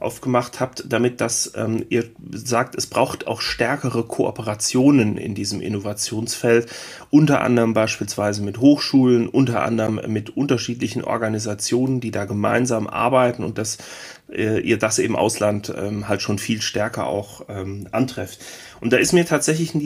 [0.00, 6.70] aufgemacht habt, damit dass ähm, ihr sagt, es braucht auch stärkere Kooperationen in diesem Innovationsfeld,
[7.10, 13.58] unter anderem beispielsweise mit Hochschulen, unter anderem mit unterschiedlichen Organisationen, die da gemeinsam arbeiten und
[13.58, 13.78] dass
[14.32, 18.40] äh, ihr das im Ausland ähm, halt schon viel stärker auch ähm, antrefft.
[18.80, 19.80] Und da ist mir tatsächlich eine,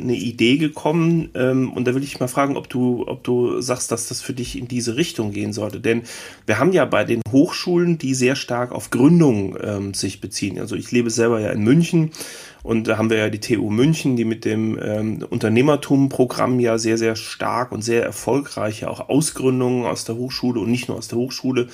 [0.00, 3.92] eine Idee gekommen ähm, und da will ich mal fragen, ob du, ob du sagst,
[3.92, 5.80] dass das für dich in diese Richtung gehen sollte.
[5.80, 6.02] Denn
[6.46, 10.58] wir haben ja bei den Hochschulen, die sehr stark auf Gründung ähm, sich beziehen.
[10.58, 12.12] Also ich lebe selber ja in München
[12.62, 16.98] und da haben wir ja die TU München, die mit dem ähm, Unternehmertum-Programm ja sehr,
[16.98, 21.18] sehr stark und sehr erfolgreich auch Ausgründungen aus der Hochschule und nicht nur aus der
[21.18, 21.68] Hochschule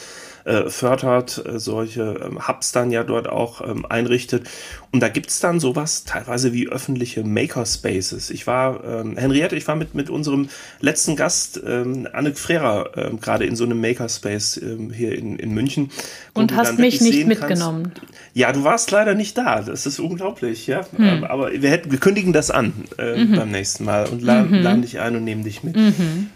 [0.47, 4.49] äh, fördert, äh, solche ähm, Hubs dann ja dort auch ähm, einrichtet.
[4.93, 8.31] Und da gibt's dann sowas teilweise wie öffentliche Makerspaces.
[8.31, 10.49] Ich war, ähm, Henriette, ich war mit, mit unserem
[10.81, 15.53] letzten Gast, ähm, Anne Frera, ähm, gerade in so einem Makerspace ähm, hier in, in
[15.53, 15.91] München.
[16.33, 17.93] Und hast mich nicht mitgenommen.
[17.93, 19.63] Kannst, ja, du warst leider nicht da.
[19.63, 20.87] Das ist unglaublich, ja.
[20.95, 21.05] Hm.
[21.05, 23.35] Ähm, aber wir hätten, wir kündigen das an äh, mhm.
[23.35, 24.63] beim nächsten Mal und laden, mhm.
[24.63, 25.75] laden dich ein und nehmen dich mit.
[25.75, 26.31] Mhm.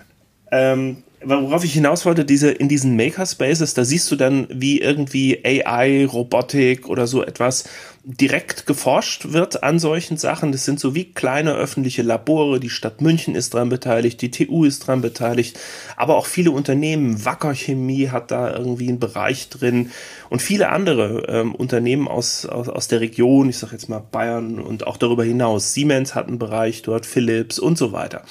[0.50, 5.44] Ähm, worauf ich hinaus wollte, diese, in diesen Makerspaces, da siehst du dann, wie irgendwie
[5.44, 7.64] AI, Robotik oder so etwas
[8.02, 10.52] direkt geforscht wird an solchen Sachen.
[10.52, 12.58] Das sind so wie kleine öffentliche Labore.
[12.58, 15.58] Die Stadt München ist dran beteiligt, die TU ist dran beteiligt,
[15.96, 17.24] aber auch viele Unternehmen.
[17.24, 19.90] Wacker Chemie hat da irgendwie einen Bereich drin
[20.30, 24.58] und viele andere ähm, Unternehmen aus, aus, aus der Region, ich sage jetzt mal Bayern
[24.58, 25.74] und auch darüber hinaus.
[25.74, 28.22] Siemens hat einen Bereich dort, Philips und so weiter.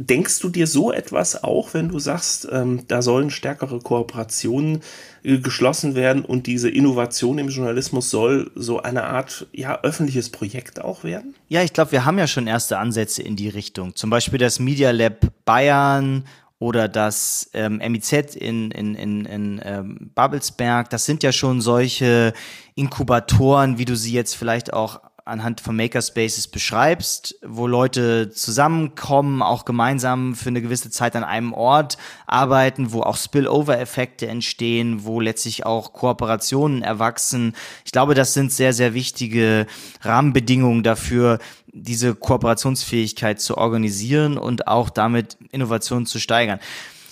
[0.00, 4.80] Denkst du dir so etwas auch, wenn du sagst, ähm, da sollen stärkere Kooperationen
[5.24, 10.80] äh, geschlossen werden und diese Innovation im Journalismus soll so eine Art ja, öffentliches Projekt
[10.80, 11.34] auch werden?
[11.48, 13.96] Ja, ich glaube, wir haben ja schon erste Ansätze in die Richtung.
[13.96, 16.24] Zum Beispiel das Media Lab Bayern
[16.60, 20.90] oder das ähm, MIZ in, in, in, in ähm, Babelsberg.
[20.90, 22.32] Das sind ja schon solche
[22.76, 29.64] Inkubatoren, wie du sie jetzt vielleicht auch anhand von Makerspaces beschreibst, wo Leute zusammenkommen, auch
[29.64, 35.66] gemeinsam für eine gewisse Zeit an einem Ort arbeiten, wo auch Spillover-Effekte entstehen, wo letztlich
[35.66, 37.54] auch Kooperationen erwachsen.
[37.84, 39.66] Ich glaube, das sind sehr, sehr wichtige
[40.00, 41.38] Rahmenbedingungen dafür,
[41.72, 46.58] diese Kooperationsfähigkeit zu organisieren und auch damit Innovationen zu steigern.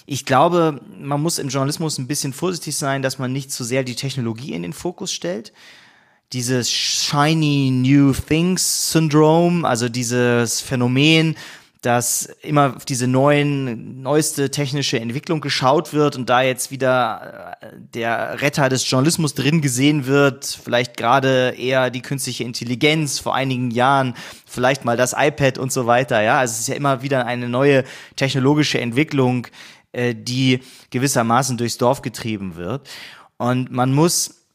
[0.07, 3.83] Ich glaube, man muss im Journalismus ein bisschen vorsichtig sein, dass man nicht zu sehr
[3.83, 5.53] die Technologie in den Fokus stellt
[6.33, 11.37] dieses Shiny New Things Syndrome, also dieses Phänomen,
[11.87, 17.67] dass immer auf diese neuen, neueste technische Entwicklung geschaut wird und da jetzt wieder äh,
[17.95, 23.71] der Retter des Journalismus drin gesehen wird, vielleicht gerade eher die künstliche Intelligenz vor einigen
[23.71, 24.15] Jahren,
[24.47, 26.41] vielleicht mal das iPad und so weiter, ja.
[26.41, 27.85] Also es ist ja immer wieder eine neue
[28.17, 29.47] technologische Entwicklung,
[29.93, 30.61] äh, die
[30.91, 32.89] gewissermaßen durchs Dorf getrieben wird.
[33.37, 34.46] Und man muss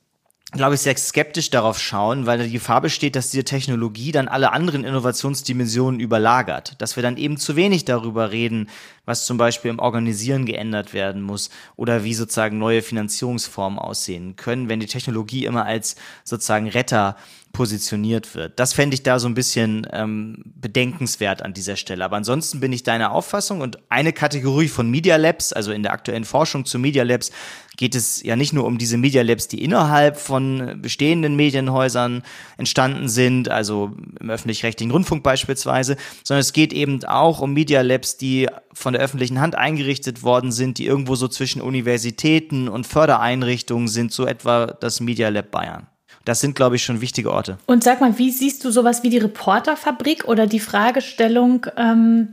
[0.52, 4.52] glaube ich, sehr skeptisch darauf schauen, weil die Gefahr besteht, dass diese Technologie dann alle
[4.52, 6.76] anderen Innovationsdimensionen überlagert.
[6.80, 8.70] Dass wir dann eben zu wenig darüber reden,
[9.12, 14.70] was zum Beispiel im Organisieren geändert werden muss oder wie sozusagen neue Finanzierungsformen aussehen können,
[14.70, 17.18] wenn die Technologie immer als sozusagen Retter
[17.52, 18.60] positioniert wird.
[18.60, 22.06] Das fände ich da so ein bisschen ähm, bedenkenswert an dieser Stelle.
[22.06, 25.94] Aber ansonsten bin ich deiner Auffassung und eine Kategorie von Media Labs, also in der
[25.94, 27.32] aktuellen Forschung zu Media Labs,
[27.78, 32.22] geht es ja nicht nur um diese Media Labs, die innerhalb von bestehenden Medienhäusern
[32.58, 38.18] entstanden sind, also im öffentlich-rechtlichen Rundfunk beispielsweise, sondern es geht eben auch um Media Labs,
[38.18, 43.88] die von der öffentlichen Hand eingerichtet worden sind, die irgendwo so zwischen Universitäten und Fördereinrichtungen
[43.88, 45.88] sind, so etwa das Media Lab Bayern.
[46.26, 47.58] Das sind, glaube ich, schon wichtige Orte.
[47.66, 52.30] Und sag mal, wie siehst du sowas wie die Reporterfabrik oder die Fragestellung, ähm,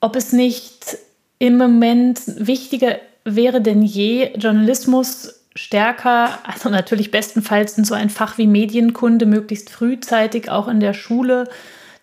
[0.00, 0.98] ob es nicht
[1.38, 8.38] im Moment wichtiger wäre denn je, Journalismus stärker, also natürlich bestenfalls in so ein Fach
[8.38, 11.48] wie Medienkunde möglichst frühzeitig auch in der Schule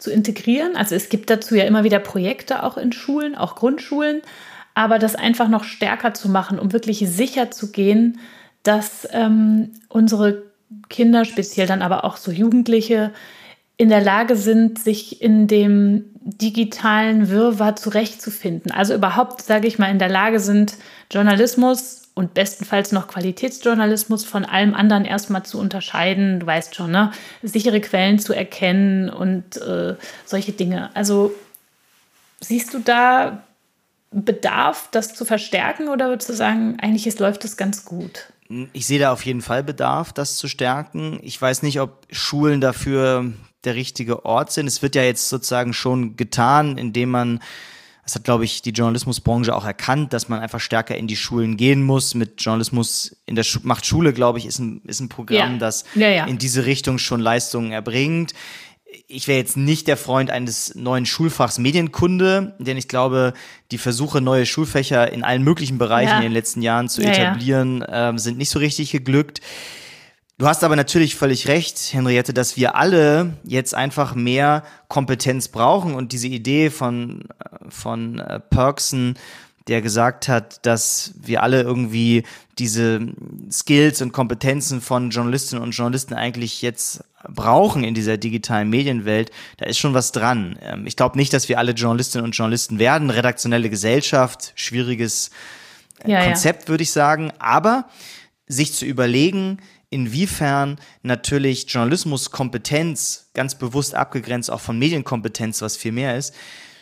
[0.03, 0.75] zu integrieren.
[0.75, 4.21] Also es gibt dazu ja immer wieder Projekte auch in Schulen, auch Grundschulen,
[4.75, 8.19] aber das einfach noch stärker zu machen, um wirklich sicher zu gehen,
[8.63, 10.43] dass ähm, unsere
[10.89, 13.11] Kinder, speziell dann aber auch so Jugendliche,
[13.77, 18.71] in der Lage sind, sich in dem digitalen Wirrwarr zurechtzufinden.
[18.71, 20.75] Also überhaupt, sage ich mal, in der Lage sind,
[21.11, 26.39] Journalismus und bestenfalls noch Qualitätsjournalismus von allem anderen erstmal zu unterscheiden.
[26.39, 27.11] Du weißt schon, ne?
[27.41, 29.95] sichere Quellen zu erkennen und äh,
[30.25, 30.95] solche Dinge.
[30.95, 31.33] Also
[32.39, 33.43] siehst du da
[34.11, 38.27] Bedarf, das zu verstärken oder würdest du sagen, eigentlich ist, läuft das ganz gut?
[38.73, 41.19] Ich sehe da auf jeden Fall Bedarf, das zu stärken.
[41.23, 43.31] Ich weiß nicht, ob Schulen dafür
[43.63, 44.67] der richtige Ort sind.
[44.67, 47.39] Es wird ja jetzt sozusagen schon getan, indem man
[48.03, 51.55] das hat, glaube ich, die Journalismusbranche auch erkannt, dass man einfach stärker in die Schulen
[51.55, 52.15] gehen muss.
[52.15, 55.57] Mit Journalismus in der Schu macht Schule, glaube ich, ist ein, ist ein Programm, ja.
[55.57, 56.25] das ja, ja.
[56.25, 58.33] in diese Richtung schon Leistungen erbringt.
[59.07, 63.33] Ich wäre jetzt nicht der Freund eines neuen Schulfachs Medienkunde, denn ich glaube,
[63.71, 68.13] die Versuche, neue Schulfächer in allen möglichen Bereichen in den letzten Jahren zu etablieren, äh,
[68.17, 69.39] sind nicht so richtig geglückt.
[70.39, 75.93] Du hast aber natürlich völlig recht, Henriette, dass wir alle jetzt einfach mehr Kompetenz brauchen
[75.93, 79.15] und diese Idee von, äh, von äh, Perksen,
[79.67, 82.23] der gesagt hat, dass wir alle irgendwie
[82.59, 82.99] diese
[83.49, 89.65] Skills und Kompetenzen von Journalistinnen und Journalisten eigentlich jetzt brauchen in dieser digitalen Medienwelt, da
[89.65, 90.57] ist schon was dran.
[90.61, 93.09] Ähm, ich glaube nicht, dass wir alle Journalistinnen und Journalisten werden.
[93.09, 95.29] Redaktionelle Gesellschaft, schwieriges
[96.03, 96.69] äh, ja, Konzept, ja.
[96.69, 97.31] würde ich sagen.
[97.39, 97.85] Aber
[98.47, 106.17] sich zu überlegen, inwiefern natürlich Journalismuskompetenz, ganz bewusst abgegrenzt auch von Medienkompetenz, was viel mehr
[106.17, 106.33] ist,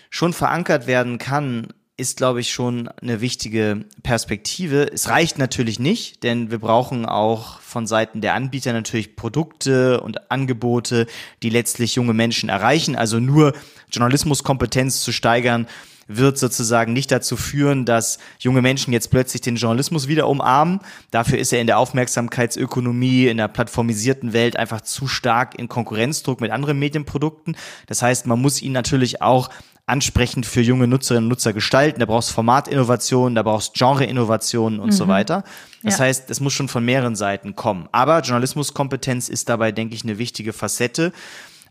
[0.09, 4.91] schon verankert werden kann, ist, glaube ich, schon eine wichtige Perspektive.
[4.91, 10.31] Es reicht natürlich nicht, denn wir brauchen auch von Seiten der Anbieter natürlich Produkte und
[10.31, 11.05] Angebote,
[11.43, 12.95] die letztlich junge Menschen erreichen.
[12.95, 13.53] Also nur
[13.91, 15.67] Journalismuskompetenz zu steigern,
[16.07, 20.79] wird sozusagen nicht dazu führen, dass junge Menschen jetzt plötzlich den Journalismus wieder umarmen.
[21.11, 26.41] Dafür ist er in der Aufmerksamkeitsökonomie, in der plattformisierten Welt einfach zu stark in Konkurrenzdruck
[26.41, 27.55] mit anderen Medienprodukten.
[27.87, 29.49] Das heißt, man muss ihn natürlich auch
[29.85, 31.99] ansprechend für junge Nutzerinnen und Nutzer gestalten.
[31.99, 34.93] Da brauchst Formatinnovationen, da brauchst Genre-Innovationen und mhm.
[34.93, 35.43] so weiter.
[35.83, 36.05] Das ja.
[36.05, 37.89] heißt, es muss schon von mehreren Seiten kommen.
[37.91, 41.11] Aber Journalismuskompetenz ist dabei, denke ich, eine wichtige Facette.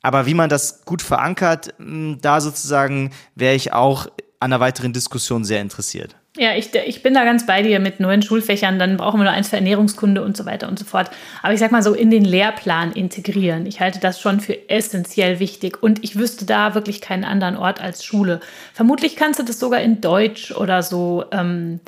[0.02, 4.06] Aber wie man das gut verankert, da sozusagen wäre ich auch
[4.40, 6.16] an einer weiteren Diskussion sehr interessiert.
[6.36, 9.32] Ja, ich, ich bin da ganz bei dir mit neuen Schulfächern, dann brauchen wir nur
[9.32, 11.10] eins für Ernährungskunde und so weiter und so fort.
[11.42, 13.66] Aber ich sag mal so, in den Lehrplan integrieren.
[13.66, 17.80] Ich halte das schon für essentiell wichtig und ich wüsste da wirklich keinen anderen Ort
[17.80, 18.40] als Schule.
[18.72, 21.80] Vermutlich kannst du das sogar in Deutsch oder so ähm,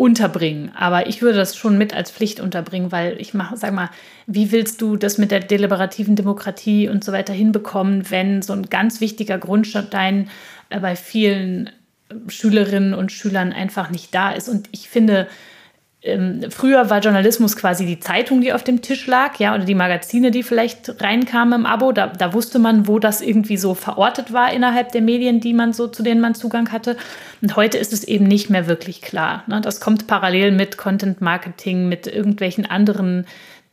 [0.00, 0.72] unterbringen.
[0.74, 3.90] Aber ich würde das schon mit als Pflicht unterbringen, weil ich mache, sag mal,
[4.26, 8.70] wie willst du das mit der deliberativen Demokratie und so weiter hinbekommen, wenn so ein
[8.70, 10.30] ganz wichtiger Grundstein
[10.70, 11.68] äh, bei vielen
[12.28, 14.48] Schülerinnen und Schülern einfach nicht da ist.
[14.48, 15.28] Und ich finde,
[16.02, 19.74] ähm, früher war Journalismus quasi die Zeitung, die auf dem Tisch lag, ja, oder die
[19.74, 21.92] Magazine, die vielleicht reinkamen im Abo.
[21.92, 25.74] Da, da wusste man, wo das irgendwie so verortet war innerhalb der Medien, die man
[25.74, 26.96] so, zu denen man Zugang hatte.
[27.42, 29.44] Und heute ist es eben nicht mehr wirklich klar.
[29.46, 29.60] Ne?
[29.60, 33.26] Das kommt parallel mit Content Marketing, mit irgendwelchen anderen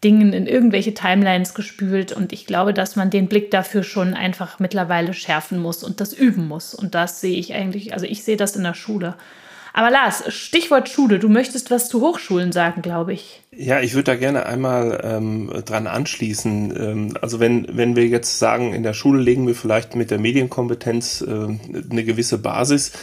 [0.03, 2.11] Dingen in irgendwelche Timelines gespült.
[2.11, 6.11] Und ich glaube, dass man den Blick dafür schon einfach mittlerweile schärfen muss und das
[6.11, 6.73] üben muss.
[6.73, 9.15] Und das sehe ich eigentlich, also ich sehe das in der Schule.
[9.77, 13.43] Aber Lars, Stichwort Schule, du möchtest was zu Hochschulen sagen, glaube ich.
[13.55, 16.75] Ja, ich würde da gerne einmal ähm, dran anschließen.
[16.75, 20.17] Ähm, also wenn, wenn wir jetzt sagen, in der Schule legen wir vielleicht mit der
[20.17, 21.59] Medienkompetenz äh,
[21.91, 22.93] eine gewisse Basis,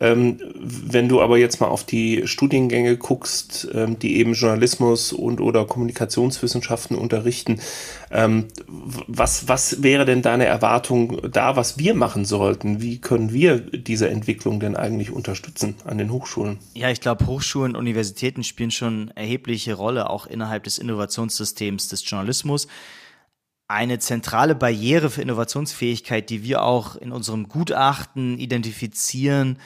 [0.00, 5.40] ähm, wenn du aber jetzt mal auf die Studiengänge guckst, ähm, die eben Journalismus und
[5.40, 7.60] oder Kommunikationswissenschaften unterrichten,
[8.10, 12.80] ähm, was, was wäre denn deine Erwartung da, was wir machen sollten?
[12.80, 16.58] Wie können wir diese Entwicklung denn eigentlich unterstützen an den Hochschulen?
[16.74, 22.68] Ja, ich glaube, Hochschulen, Universitäten spielen schon erhebliche Rolle auch innerhalb des Innovationssystems des Journalismus
[23.68, 29.58] eine zentrale Barriere für Innovationsfähigkeit, die wir auch in unserem Gutachten identifizieren,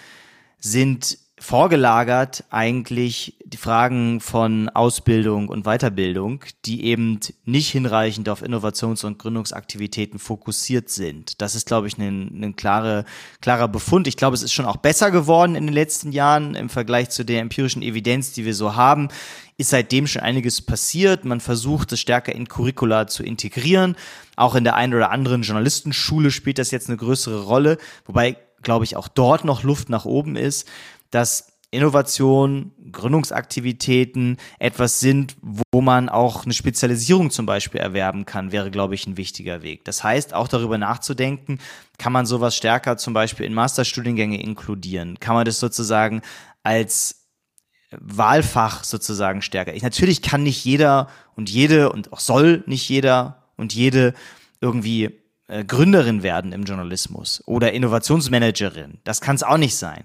[0.62, 9.04] sind vorgelagert eigentlich die Fragen von Ausbildung und Weiterbildung, die eben nicht hinreichend auf Innovations-
[9.04, 11.42] und Gründungsaktivitäten fokussiert sind.
[11.42, 13.04] Das ist, glaube ich, ein, ein klare,
[13.40, 14.06] klarer Befund.
[14.06, 17.24] Ich glaube, es ist schon auch besser geworden in den letzten Jahren im Vergleich zu
[17.24, 19.08] der empirischen Evidenz, die wir so haben.
[19.56, 21.24] Ist seitdem schon einiges passiert.
[21.24, 23.96] Man versucht, es stärker in Curricula zu integrieren.
[24.36, 27.78] Auch in der einen oder anderen Journalistenschule spielt das jetzt eine größere Rolle.
[28.06, 30.68] Wobei glaube ich, auch dort noch Luft nach oben ist,
[31.10, 38.70] dass Innovation, Gründungsaktivitäten etwas sind, wo man auch eine Spezialisierung zum Beispiel erwerben kann, wäre,
[38.70, 39.86] glaube ich, ein wichtiger Weg.
[39.86, 41.58] Das heißt, auch darüber nachzudenken,
[41.96, 45.18] kann man sowas stärker zum Beispiel in Masterstudiengänge inkludieren?
[45.18, 46.20] Kann man das sozusagen
[46.62, 47.30] als
[47.90, 49.74] Wahlfach sozusagen stärker?
[49.74, 54.12] Ich, natürlich kann nicht jeder und jede und auch soll nicht jeder und jede
[54.60, 58.98] irgendwie äh, Gründerin werden im Journalismus oder Innovationsmanagerin.
[59.04, 60.04] Das kann es auch nicht sein.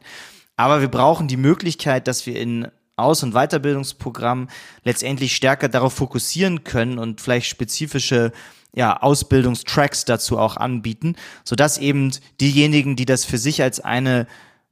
[0.55, 4.49] Aber wir brauchen die Möglichkeit, dass wir in Aus- und Weiterbildungsprogrammen
[4.83, 8.31] letztendlich stärker darauf fokussieren können und vielleicht spezifische
[8.75, 12.11] ja, Ausbildungstracks dazu auch anbieten, sodass eben
[12.41, 14.27] diejenigen, die das für sich als eine,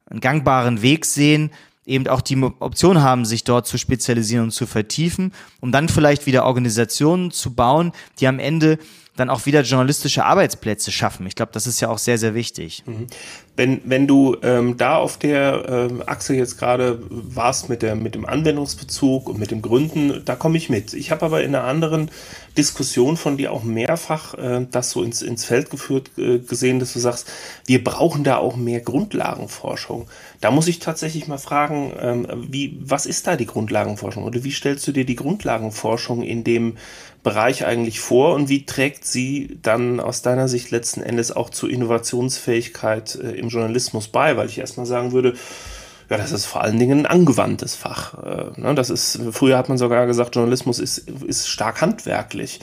[0.06, 1.50] einen gangbaren Weg sehen,
[1.86, 6.26] eben auch die Option haben, sich dort zu spezialisieren und zu vertiefen, um dann vielleicht
[6.26, 8.78] wieder Organisationen zu bauen, die am Ende
[9.16, 11.26] dann auch wieder journalistische Arbeitsplätze schaffen.
[11.26, 12.84] Ich glaube, das ist ja auch sehr, sehr wichtig.
[12.86, 13.06] Mhm.
[13.56, 18.14] Wenn, wenn du ähm, da auf der ähm, Achse jetzt gerade warst mit, der, mit
[18.14, 20.92] dem Anwendungsbezug und mit dem Gründen, da komme ich mit.
[20.92, 22.10] Ich habe aber in einer anderen
[22.58, 26.92] Diskussion von dir auch mehrfach äh, das so ins, ins Feld geführt äh, gesehen, dass
[26.92, 27.30] du sagst,
[27.64, 30.06] wir brauchen da auch mehr Grundlagenforschung.
[30.40, 34.50] Da muss ich tatsächlich mal fragen, ähm, wie, was ist da die Grundlagenforschung oder wie
[34.50, 36.76] stellst du dir die Grundlagenforschung in dem
[37.22, 41.70] Bereich eigentlich vor und wie trägt sie dann aus deiner Sicht letzten Endes auch zur
[41.70, 44.36] Innovationsfähigkeit äh, im Journalismus bei?
[44.36, 45.34] Weil ich erstmal sagen würde,
[46.08, 48.22] ja, das ist vor allen Dingen ein angewandtes Fach.
[48.22, 48.74] Äh, ne?
[48.74, 52.60] Das ist, früher hat man sogar gesagt, Journalismus ist, ist stark handwerklich.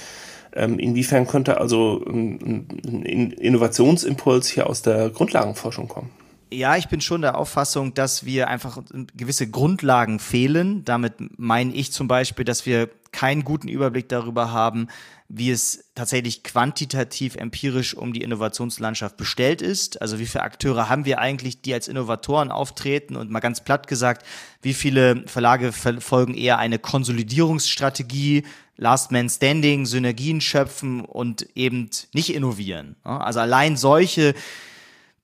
[0.55, 6.11] Ähm, inwiefern könnte also ein, ein Innovationsimpuls hier aus der Grundlagenforschung kommen?
[6.54, 8.78] Ja, ich bin schon der Auffassung, dass wir einfach
[9.16, 10.86] gewisse Grundlagen fehlen.
[10.86, 14.88] Damit meine ich zum Beispiel, dass wir keinen guten Überblick darüber haben,
[15.30, 20.01] wie es tatsächlich quantitativ empirisch um die Innovationslandschaft bestellt ist.
[20.01, 23.88] Also wie viele Akteure haben wir eigentlich, die als Innovatoren auftreten und mal ganz platt
[23.88, 24.26] gesagt,
[24.62, 28.43] wie viele Verlage verfolgen eher eine Konsolidierungsstrategie,
[28.78, 32.95] Last Man Standing, Synergien schöpfen und eben nicht innovieren.
[33.04, 34.36] Also allein solche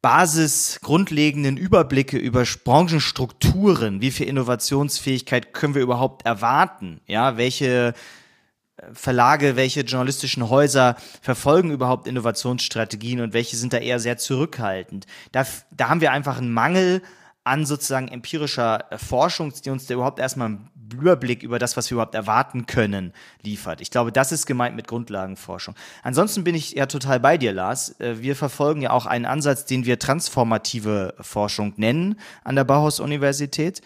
[0.01, 7.93] Basis, grundlegenden Überblicke über Branchenstrukturen, wie viel Innovationsfähigkeit können wir überhaupt erwarten, ja, welche
[8.77, 15.05] äh, Verlage, welche journalistischen Häuser verfolgen überhaupt Innovationsstrategien und welche sind da eher sehr zurückhaltend.
[15.33, 17.01] Da, da haben wir einfach einen Mangel
[17.43, 21.95] an sozusagen empirischer Forschung, die uns da überhaupt erstmal einen Überblick über das, was wir
[21.95, 23.13] überhaupt erwarten können,
[23.43, 23.81] liefert.
[23.81, 25.75] Ich glaube, das ist gemeint mit Grundlagenforschung.
[26.03, 27.99] Ansonsten bin ich ja total bei dir, Lars.
[27.99, 33.81] Äh, wir verfolgen ja auch einen Ansatz, den wir transformative Forschung nennen an der Bauhaus-Universität.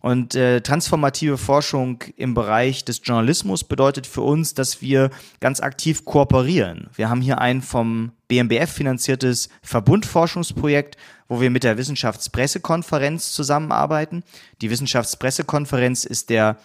[0.00, 5.10] Und äh, transformative Forschung im Bereich des Journalismus bedeutet für uns, dass wir
[5.40, 6.88] ganz aktiv kooperieren.
[6.94, 10.96] Wir haben hier ein vom BMBF finanziertes Verbundforschungsprojekt,
[11.28, 14.24] wo wir mit der Wissenschaftspressekonferenz zusammenarbeiten.
[14.60, 16.56] Die Wissenschaftspressekonferenz ist der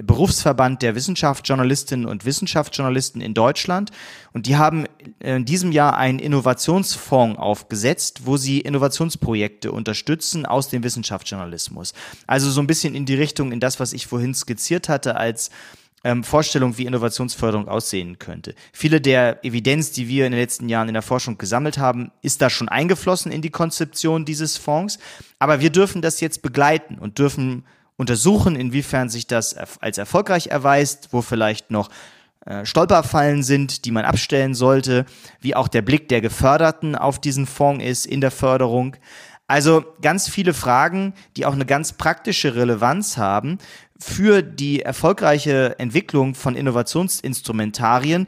[0.00, 3.90] Berufsverband der Wissenschaftsjournalistinnen und Wissenschaftsjournalisten in Deutschland.
[4.32, 4.86] Und die haben
[5.18, 11.94] in diesem Jahr einen Innovationsfonds aufgesetzt, wo sie Innovationsprojekte unterstützen aus dem Wissenschaftsjournalismus.
[12.28, 15.50] Also so ein bisschen in die Richtung, in das, was ich vorhin skizziert hatte, als
[16.04, 18.54] ähm, Vorstellung, wie Innovationsförderung aussehen könnte.
[18.72, 22.40] Viele der Evidenz, die wir in den letzten Jahren in der Forschung gesammelt haben, ist
[22.40, 24.98] da schon eingeflossen in die Konzeption dieses Fonds.
[25.38, 27.64] Aber wir dürfen das jetzt begleiten und dürfen
[27.96, 31.90] untersuchen, inwiefern sich das als erfolgreich erweist, wo vielleicht noch
[32.46, 35.04] äh, Stolperfallen sind, die man abstellen sollte,
[35.40, 38.96] wie auch der Blick der Geförderten auf diesen Fonds ist in der Förderung.
[39.48, 43.58] Also ganz viele Fragen, die auch eine ganz praktische Relevanz haben
[43.98, 48.26] für die erfolgreiche Entwicklung von Innovationsinstrumentarien,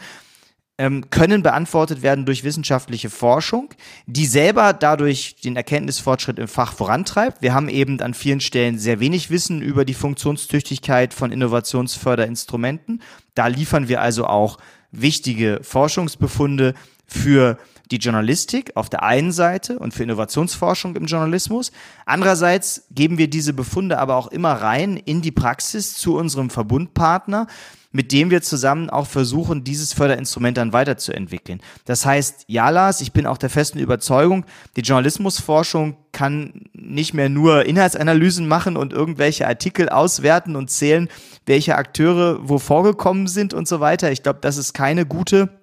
[0.78, 3.68] ähm, können beantwortet werden durch wissenschaftliche Forschung,
[4.06, 7.42] die selber dadurch den Erkenntnisfortschritt im Fach vorantreibt.
[7.42, 13.02] Wir haben eben an vielen Stellen sehr wenig Wissen über die Funktionstüchtigkeit von Innovationsförderinstrumenten.
[13.34, 14.56] Da liefern wir also auch
[14.90, 16.72] wichtige Forschungsbefunde
[17.06, 17.58] für
[17.90, 21.72] die Journalistik auf der einen Seite und für Innovationsforschung im Journalismus.
[22.06, 27.46] Andererseits geben wir diese Befunde aber auch immer rein in die Praxis zu unserem Verbundpartner,
[27.92, 31.60] mit dem wir zusammen auch versuchen, dieses Förderinstrument dann weiterzuentwickeln.
[31.84, 34.44] Das heißt, ja, Lars, ich bin auch der festen Überzeugung,
[34.76, 41.08] die Journalismusforschung kann nicht mehr nur Inhaltsanalysen machen und irgendwelche Artikel auswerten und zählen,
[41.46, 44.12] welche Akteure wo vorgekommen sind und so weiter.
[44.12, 45.59] Ich glaube, das ist keine gute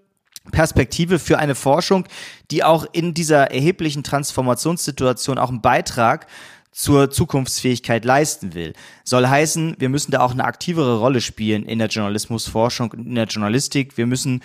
[0.51, 2.07] Perspektive für eine Forschung,
[2.51, 6.27] die auch in dieser erheblichen Transformationssituation auch einen Beitrag
[6.71, 8.73] zur Zukunftsfähigkeit leisten will.
[9.03, 13.25] Soll heißen, wir müssen da auch eine aktivere Rolle spielen in der Journalismusforschung, in der
[13.25, 13.97] Journalistik.
[13.97, 14.43] Wir müssen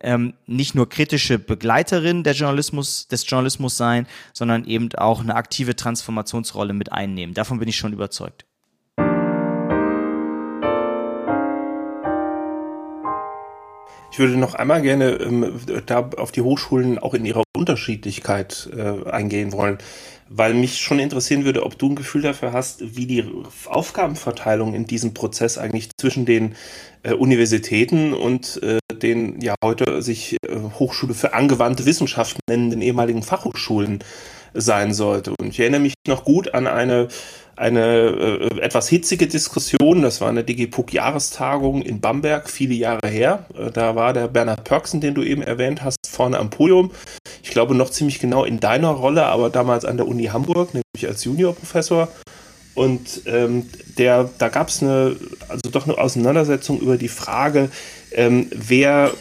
[0.00, 5.76] ähm, nicht nur kritische Begleiterin der Journalismus, des Journalismus sein, sondern eben auch eine aktive
[5.76, 7.34] Transformationsrolle mit einnehmen.
[7.34, 8.46] Davon bin ich schon überzeugt.
[14.14, 19.10] Ich würde noch einmal gerne ähm, da auf die Hochschulen auch in ihrer Unterschiedlichkeit äh,
[19.10, 19.78] eingehen wollen,
[20.28, 23.24] weil mich schon interessieren würde, ob du ein Gefühl dafür hast, wie die
[23.66, 26.54] Aufgabenverteilung in diesem Prozess eigentlich zwischen den
[27.02, 33.24] äh, Universitäten und äh, den ja heute sich äh, Hochschule für angewandte Wissenschaften nennenden ehemaligen
[33.24, 33.98] Fachhochschulen
[34.54, 35.34] sein sollte.
[35.40, 37.08] Und ich erinnere mich noch gut an eine
[37.56, 40.02] eine äh, etwas hitzige Diskussion.
[40.02, 43.46] Das war eine DigiPuck-Jahrestagung in Bamberg, viele Jahre her.
[43.56, 46.90] Äh, da war der Bernhard Pörksen, den du eben erwähnt hast, vorne am Podium.
[47.42, 51.06] Ich glaube noch ziemlich genau in deiner Rolle, aber damals an der Uni Hamburg, nämlich
[51.06, 52.08] als Juniorprofessor.
[52.74, 55.14] Und ähm, der, da gab es eine,
[55.48, 57.70] also doch eine Auseinandersetzung über die Frage,
[58.14, 59.12] ähm, wer,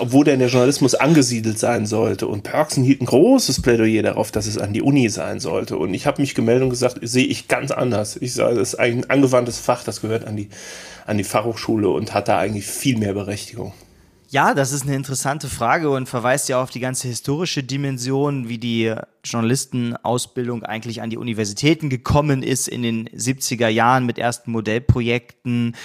[0.00, 2.26] wo denn der Journalismus angesiedelt sein sollte.
[2.26, 5.76] Und Perksen hielt ein großes Plädoyer darauf, dass es an die Uni sein sollte.
[5.76, 8.16] Und ich habe mich gemeldet und gesagt, sehe ich ganz anders.
[8.16, 10.48] Ich sage, das ist ein angewandtes Fach, das gehört an die,
[11.06, 13.72] an die Fachhochschule und hat da eigentlich viel mehr Berechtigung.
[14.34, 18.58] Ja, das ist eine interessante Frage und verweist ja auf die ganze historische Dimension, wie
[18.58, 25.76] die Journalistenausbildung eigentlich an die Universitäten gekommen ist in den 70er Jahren mit ersten Modellprojekten,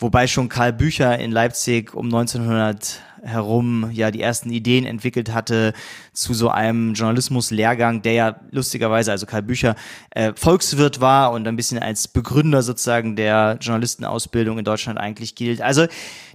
[0.00, 5.72] wobei schon Karl Bücher in Leipzig um 1900 herum ja die ersten Ideen entwickelt hatte
[6.12, 9.76] zu so einem Journalismuslehrgang, der ja lustigerweise, also Karl Bücher,
[10.10, 15.60] äh, Volkswirt war und ein bisschen als Begründer sozusagen der Journalistenausbildung in Deutschland eigentlich gilt.
[15.60, 15.86] Also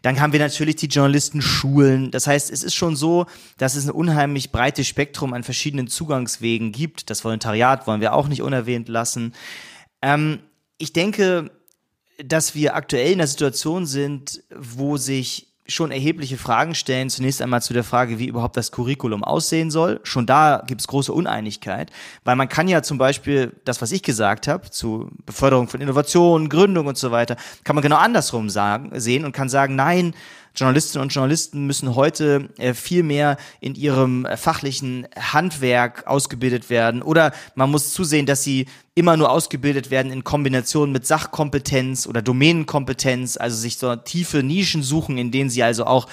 [0.01, 2.11] dann haben wir natürlich die Journalistenschulen.
[2.11, 3.25] Das heißt, es ist schon so,
[3.57, 7.09] dass es ein unheimlich breites Spektrum an verschiedenen Zugangswegen gibt.
[7.09, 9.33] Das Volontariat wollen wir auch nicht unerwähnt lassen.
[10.01, 10.39] Ähm,
[10.77, 11.49] ich denke,
[12.23, 17.09] dass wir aktuell in der Situation sind, wo sich schon erhebliche Fragen stellen.
[17.09, 19.99] Zunächst einmal zu der Frage, wie überhaupt das Curriculum aussehen soll.
[20.03, 21.91] Schon da gibt es große Uneinigkeit,
[22.23, 26.49] weil man kann ja zum Beispiel das, was ich gesagt habe, zu Beförderung von Innovation,
[26.49, 30.13] Gründung und so weiter, kann man genau andersrum sagen, sehen und kann sagen, nein,
[30.55, 37.01] Journalistinnen und Journalisten müssen heute äh, viel mehr in ihrem äh, fachlichen Handwerk ausgebildet werden.
[37.01, 42.21] Oder man muss zusehen, dass sie immer nur ausgebildet werden in Kombination mit Sachkompetenz oder
[42.21, 46.07] Domänenkompetenz, also sich so tiefe Nischen suchen, in denen sie also auch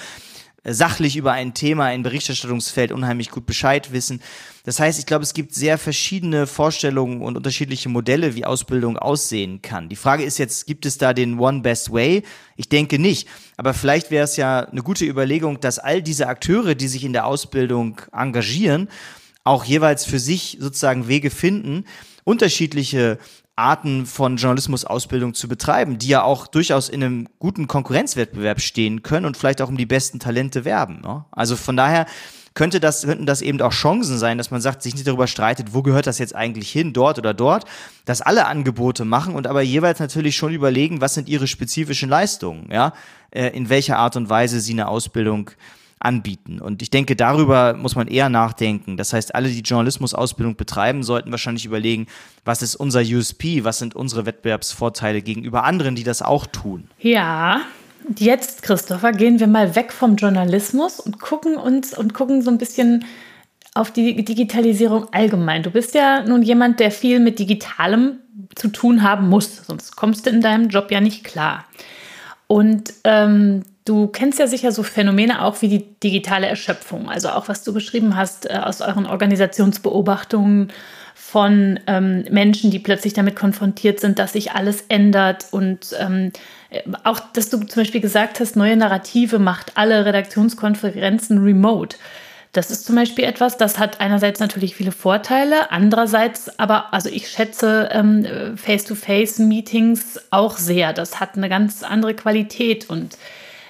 [0.63, 4.21] sachlich über ein Thema, ein Berichterstattungsfeld unheimlich gut Bescheid wissen.
[4.63, 9.61] Das heißt, ich glaube, es gibt sehr verschiedene Vorstellungen und unterschiedliche Modelle, wie Ausbildung aussehen
[9.61, 9.89] kann.
[9.89, 12.23] Die Frage ist jetzt, gibt es da den One Best Way?
[12.55, 13.27] Ich denke nicht.
[13.57, 17.13] Aber vielleicht wäre es ja eine gute Überlegung, dass all diese Akteure, die sich in
[17.13, 18.87] der Ausbildung engagieren,
[19.43, 21.83] auch jeweils für sich sozusagen Wege finden,
[22.23, 23.19] unterschiedliche
[23.55, 29.25] Arten von Journalismusausbildung zu betreiben, die ja auch durchaus in einem guten Konkurrenzwettbewerb stehen können
[29.25, 31.01] und vielleicht auch um die besten Talente werben.
[31.01, 31.25] Ne?
[31.31, 32.07] Also von daher
[32.55, 35.73] könnte das, könnten das eben auch Chancen sein, dass man sagt, sich nicht darüber streitet,
[35.73, 37.65] wo gehört das jetzt eigentlich hin, dort oder dort,
[38.05, 42.69] dass alle Angebote machen und aber jeweils natürlich schon überlegen, was sind ihre spezifischen Leistungen,
[42.71, 42.93] ja,
[43.31, 45.51] äh, in welcher Art und Weise sie eine Ausbildung
[46.03, 46.59] anbieten.
[46.59, 48.97] Und ich denke, darüber muss man eher nachdenken.
[48.97, 52.07] Das heißt, alle, die Journalismusausbildung betreiben, sollten wahrscheinlich überlegen,
[52.45, 56.89] was ist unser USP, was sind unsere Wettbewerbsvorteile gegenüber anderen, die das auch tun.
[56.99, 57.61] Ja,
[58.17, 62.57] jetzt, Christopher, gehen wir mal weg vom Journalismus und gucken uns und gucken so ein
[62.57, 63.05] bisschen
[63.73, 65.63] auf die Digitalisierung allgemein.
[65.63, 68.19] Du bist ja nun jemand, der viel mit Digitalem
[68.55, 71.65] zu tun haben muss, sonst kommst du in deinem Job ja nicht klar.
[72.47, 77.49] Und ähm, Du kennst ja sicher so Phänomene auch wie die digitale Erschöpfung, also auch
[77.49, 80.71] was du beschrieben hast äh, aus euren Organisationsbeobachtungen
[81.15, 86.31] von ähm, Menschen, die plötzlich damit konfrontiert sind, dass sich alles ändert und ähm,
[87.03, 91.97] auch, dass du zum Beispiel gesagt hast, neue Narrative macht alle Redaktionskonferenzen remote.
[92.53, 97.27] Das ist zum Beispiel etwas, das hat einerseits natürlich viele Vorteile, andererseits aber, also ich
[97.27, 100.93] schätze ähm, Face-to-Face-Meetings auch sehr.
[100.93, 103.17] Das hat eine ganz andere Qualität und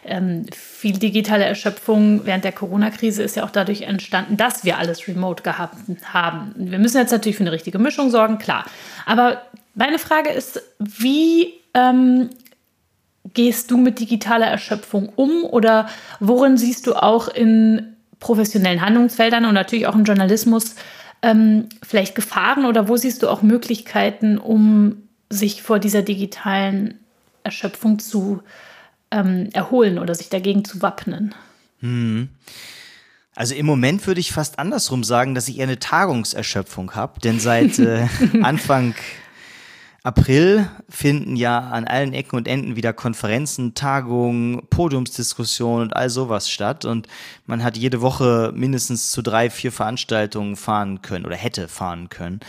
[0.05, 5.07] ähm, viel digitale Erschöpfung während der Corona-Krise ist ja auch dadurch entstanden, dass wir alles
[5.07, 5.77] remote gehabt
[6.13, 6.53] haben.
[6.55, 8.65] Wir müssen jetzt natürlich für eine richtige Mischung sorgen, klar.
[9.05, 9.41] Aber
[9.75, 12.29] meine Frage ist, wie ähm,
[13.33, 15.87] gehst du mit digitaler Erschöpfung um oder
[16.19, 20.75] worin siehst du auch in professionellen Handlungsfeldern und natürlich auch im Journalismus
[21.21, 26.99] ähm, vielleicht Gefahren oder wo siehst du auch Möglichkeiten, um sich vor dieser digitalen
[27.43, 28.41] Erschöpfung zu
[29.13, 31.33] ähm, erholen oder sich dagegen zu wappnen?
[31.79, 32.29] Hm.
[33.35, 37.39] Also im Moment würde ich fast andersrum sagen, dass ich eher eine Tagungserschöpfung habe, denn
[37.39, 38.07] seit äh,
[38.43, 38.93] Anfang
[40.03, 46.49] April finden ja an allen Ecken und Enden wieder Konferenzen, Tagungen, Podiumsdiskussionen und all sowas
[46.49, 46.83] statt.
[46.83, 47.07] Und
[47.45, 52.41] man hat jede Woche mindestens zu drei, vier Veranstaltungen fahren können oder hätte fahren können.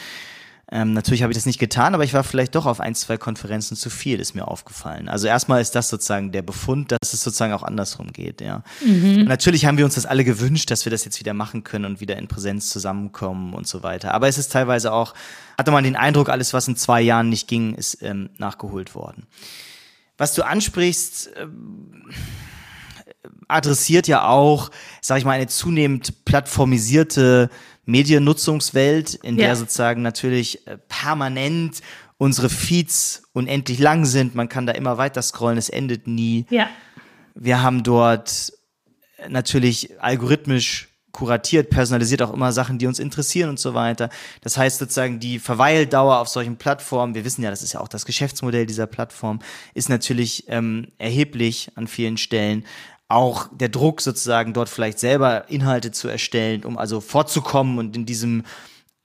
[0.74, 3.16] Ähm, natürlich habe ich das nicht getan, aber ich war vielleicht doch auf ein, zwei
[3.16, 5.08] Konferenzen zu viel, ist mir aufgefallen.
[5.08, 8.64] Also erstmal ist das sozusagen der Befund, dass es sozusagen auch andersrum geht, ja.
[8.84, 9.24] Mhm.
[9.24, 12.00] natürlich haben wir uns das alle gewünscht, dass wir das jetzt wieder machen können und
[12.00, 14.14] wieder in Präsenz zusammenkommen und so weiter.
[14.14, 15.14] Aber es ist teilweise auch
[15.56, 19.26] hatte man den Eindruck, alles, was in zwei Jahren nicht ging, ist ähm, nachgeholt worden.
[20.18, 22.10] Was du ansprichst, ähm,
[23.48, 24.70] adressiert ja auch,
[25.00, 27.50] sag ich mal, eine zunehmend plattformisierte
[27.86, 29.56] Mediennutzungswelt, in der ja.
[29.56, 31.80] sozusagen natürlich äh, permanent
[32.18, 34.34] unsere Feeds unendlich lang sind.
[34.34, 36.46] Man kann da immer weiter scrollen, es endet nie.
[36.50, 36.68] Ja.
[37.34, 38.52] Wir haben dort
[39.28, 44.10] natürlich algorithmisch kuratiert, personalisiert auch immer Sachen, die uns interessieren und so weiter.
[44.42, 47.88] Das heißt sozusagen die Verweildauer auf solchen Plattformen, wir wissen ja, das ist ja auch
[47.88, 49.38] das Geschäftsmodell dieser Plattform,
[49.74, 52.64] ist natürlich ähm, erheblich an vielen Stellen.
[53.08, 58.06] Auch der Druck sozusagen dort vielleicht selber Inhalte zu erstellen, um also vorzukommen und in
[58.06, 58.44] diesem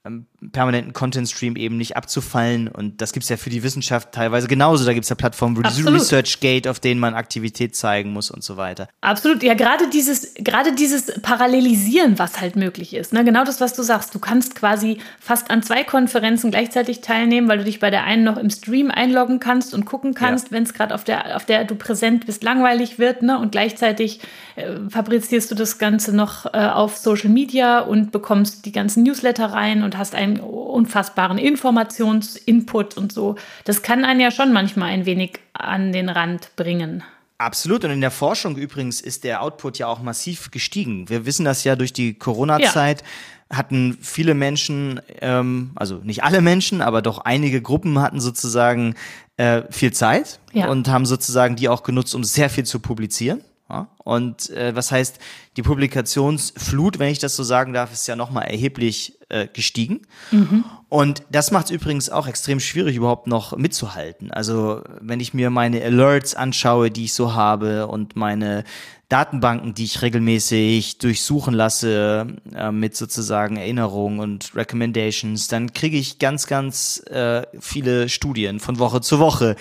[0.04, 2.68] ähm, permanenten Content-Stream eben nicht abzufallen.
[2.68, 4.86] Und das gibt es ja für die Wissenschaft teilweise genauso.
[4.86, 8.56] Da gibt es ja Plattformen wie ResearchGate, auf denen man Aktivität zeigen muss und so
[8.56, 8.88] weiter.
[9.02, 9.42] Absolut.
[9.42, 13.12] Ja, gerade dieses, gerade dieses Parallelisieren, was halt möglich ist.
[13.12, 13.24] Ne?
[13.24, 14.14] Genau das, was du sagst.
[14.14, 18.24] Du kannst quasi fast an zwei Konferenzen gleichzeitig teilnehmen, weil du dich bei der einen
[18.24, 20.52] noch im Stream einloggen kannst und gucken kannst, ja.
[20.52, 23.22] wenn es gerade auf der, auf der du präsent bist, langweilig wird.
[23.22, 23.38] Ne?
[23.38, 24.20] Und gleichzeitig
[24.56, 29.46] äh, fabrizierst du das Ganze noch äh, auf Social Media und bekommst die ganzen Newsletter
[29.46, 33.36] rein und hast einen unfassbaren Informationsinput und so.
[33.64, 37.02] Das kann einen ja schon manchmal ein wenig an den Rand bringen.
[37.38, 37.84] Absolut.
[37.84, 41.08] Und in der Forschung übrigens ist der Output ja auch massiv gestiegen.
[41.08, 43.00] Wir wissen das ja durch die Corona-Zeit.
[43.00, 43.06] Ja
[43.52, 48.94] hatten viele Menschen, ähm, also nicht alle Menschen, aber doch einige Gruppen hatten sozusagen
[49.36, 50.68] äh, viel Zeit ja.
[50.68, 53.40] und haben sozusagen die auch genutzt, um sehr viel zu publizieren.
[53.68, 53.88] Ja?
[53.98, 55.18] Und äh, was heißt,
[55.56, 60.02] die Publikationsflut, wenn ich das so sagen darf, ist ja nochmal erheblich äh, gestiegen.
[60.30, 60.64] Mhm.
[60.88, 64.30] Und das macht es übrigens auch extrem schwierig, überhaupt noch mitzuhalten.
[64.30, 68.64] Also wenn ich mir meine Alerts anschaue, die ich so habe und meine
[69.08, 76.18] Datenbanken, die ich regelmäßig durchsuchen lasse äh, mit sozusagen Erinnerungen und Recommendations, dann kriege ich
[76.18, 79.56] ganz, ganz äh, viele Studien von Woche zu Woche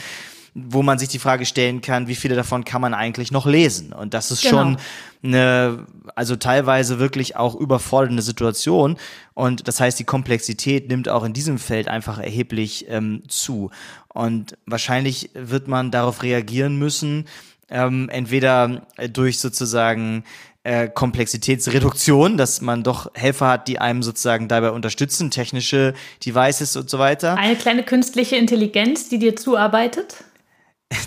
[0.67, 3.93] wo man sich die Frage stellen kann, wie viele davon kann man eigentlich noch lesen?
[3.93, 4.57] Und das ist genau.
[4.57, 4.77] schon
[5.23, 5.85] eine,
[6.15, 8.97] also teilweise wirklich auch überfordernde Situation.
[9.33, 13.71] Und das heißt, die Komplexität nimmt auch in diesem Feld einfach erheblich ähm, zu.
[14.07, 17.25] Und wahrscheinlich wird man darauf reagieren müssen,
[17.69, 20.23] ähm, entweder durch sozusagen
[20.63, 25.93] äh, Komplexitätsreduktion, dass man doch Helfer hat, die einem sozusagen dabei unterstützen, technische
[26.25, 27.37] Devices und so weiter.
[27.37, 30.25] Eine kleine künstliche Intelligenz, die dir zuarbeitet?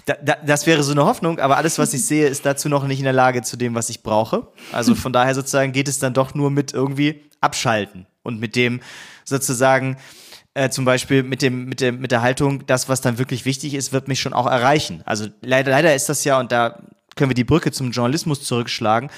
[0.06, 2.86] Da, da, das wäre so eine Hoffnung, aber alles, was ich sehe, ist dazu noch
[2.86, 4.46] nicht in der Lage zu dem, was ich brauche.
[4.70, 8.80] Also von daher sozusagen geht es dann doch nur mit irgendwie abschalten und mit dem
[9.24, 9.96] sozusagen
[10.54, 13.74] äh, zum Beispiel mit dem mit dem mit der Haltung, das, was dann wirklich wichtig
[13.74, 15.02] ist, wird mich schon auch erreichen.
[15.04, 16.78] Also leider leider ist das ja und da
[17.16, 19.10] können wir die Brücke zum Journalismus zurückschlagen.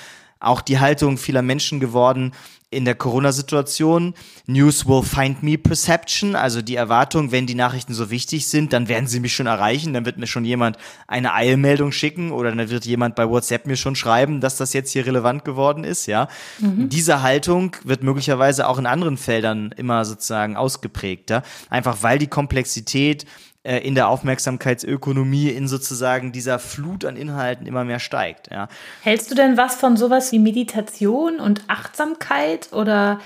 [0.44, 2.32] Auch die Haltung vieler Menschen geworden,
[2.74, 4.14] in der Corona-Situation.
[4.46, 8.88] News will find me perception, also die Erwartung, wenn die Nachrichten so wichtig sind, dann
[8.88, 10.76] werden sie mich schon erreichen, dann wird mir schon jemand
[11.06, 14.92] eine Eilmeldung schicken oder dann wird jemand bei WhatsApp mir schon schreiben, dass das jetzt
[14.92, 16.28] hier relevant geworden ist, ja.
[16.58, 16.88] Mhm.
[16.88, 23.24] Diese Haltung wird möglicherweise auch in anderen Feldern immer sozusagen ausgeprägter, einfach weil die Komplexität
[23.64, 28.50] äh, in der Aufmerksamkeitsökonomie in sozusagen dieser Flut an Inhalten immer mehr steigt.
[28.50, 28.68] Ja.
[29.02, 33.20] Hältst du denn was von sowas wie Meditation und Achtsamkeit oder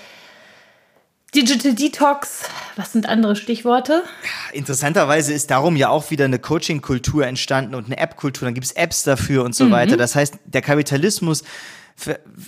[1.35, 2.45] Digital Detox,
[2.77, 4.03] was sind andere Stichworte?
[4.53, 8.73] Interessanterweise ist darum ja auch wieder eine Coaching-Kultur entstanden und eine App-Kultur, dann gibt es
[8.73, 9.73] Apps dafür und so mhm.
[9.73, 9.97] weiter.
[9.99, 11.43] Das heißt, der Kapitalismus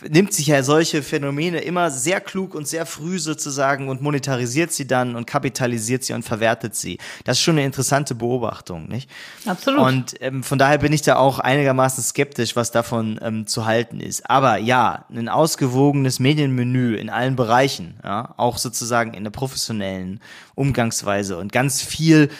[0.08, 4.86] nimmt sich ja solche Phänomene immer sehr klug und sehr früh sozusagen und monetarisiert sie
[4.86, 6.98] dann und kapitalisiert sie und verwertet sie.
[7.24, 9.10] Das ist schon eine interessante Beobachtung, nicht?
[9.46, 9.80] Absolut.
[9.80, 14.00] Und ähm, von daher bin ich da auch einigermaßen skeptisch, was davon ähm, zu halten
[14.00, 14.28] ist.
[14.30, 20.20] Aber ja, ein ausgewogenes Medienmenü in allen Bereichen, ja, auch sozusagen in der professionellen
[20.54, 22.30] Umgangsweise und ganz viel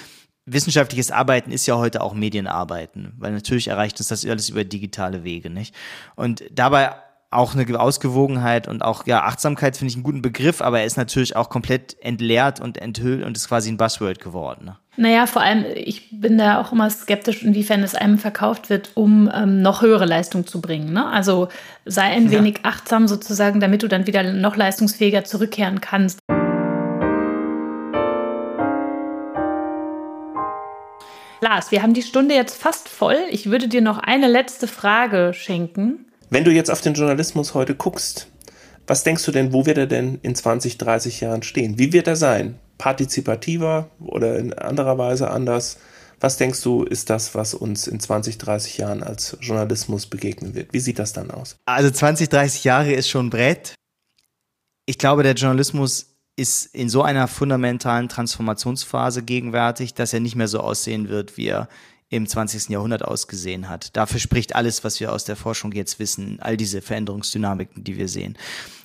[0.53, 5.24] wissenschaftliches Arbeiten ist ja heute auch Medienarbeiten, weil natürlich erreicht uns das alles über digitale
[5.24, 5.74] Wege, nicht?
[6.16, 6.92] Und dabei
[7.30, 10.96] auch eine Ausgewogenheit und auch ja Achtsamkeit finde ich einen guten Begriff, aber er ist
[10.96, 14.64] natürlich auch komplett entleert und enthüllt und ist quasi ein Buzzword geworden.
[14.64, 14.76] Ne?
[14.96, 19.30] Naja, vor allem, ich bin da auch immer skeptisch, inwiefern es einem verkauft wird, um
[19.32, 20.92] ähm, noch höhere Leistung zu bringen.
[20.92, 21.07] Ne?
[21.07, 21.48] Also
[21.84, 22.38] sei ein ja.
[22.38, 26.18] wenig achtsam sozusagen, damit du dann wieder noch leistungsfähiger zurückkehren kannst.
[31.43, 33.16] Lars, wir haben die Stunde jetzt fast voll.
[33.30, 36.07] Ich würde dir noch eine letzte Frage schenken.
[36.28, 38.28] Wenn du jetzt auf den Journalismus heute guckst,
[38.86, 41.78] was denkst du denn, wo wird er denn in 20, 30 Jahren stehen?
[41.78, 42.59] Wie wird er sein?
[42.76, 45.78] Partizipativer oder in anderer Weise anders?
[46.20, 50.72] Was denkst du, ist das, was uns in 20, 30 Jahren als Journalismus begegnen wird?
[50.74, 51.57] Wie sieht das dann aus?
[51.64, 53.74] Also 20, 30 Jahre ist schon Brett.
[54.84, 56.09] Ich glaube, der Journalismus
[56.41, 61.49] ist in so einer fundamentalen Transformationsphase gegenwärtig, dass er nicht mehr so aussehen wird, wie
[61.49, 61.68] er
[62.09, 62.70] im 20.
[62.70, 63.95] Jahrhundert ausgesehen hat.
[63.97, 68.09] Dafür spricht alles, was wir aus der Forschung jetzt wissen, all diese Veränderungsdynamiken, die wir
[68.09, 68.36] sehen.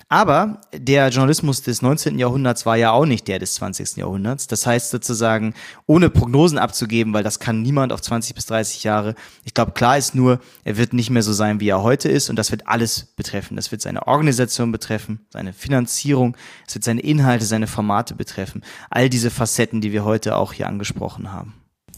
[0.08, 2.16] Aber der Journalismus des 19.
[2.16, 3.96] Jahrhunderts war ja auch nicht der des 20.
[3.96, 4.46] Jahrhunderts.
[4.46, 5.52] Das heißt sozusagen,
[5.86, 9.16] ohne Prognosen abzugeben, weil das kann niemand auf 20 bis 30 Jahre.
[9.44, 12.30] Ich glaube, klar ist nur, er wird nicht mehr so sein, wie er heute ist.
[12.30, 13.56] Und das wird alles betreffen.
[13.56, 16.36] Das wird seine Organisation betreffen, seine Finanzierung,
[16.68, 18.62] es wird seine Inhalte, seine Formate betreffen.
[18.90, 21.54] All diese Facetten, die wir heute auch hier angesprochen haben.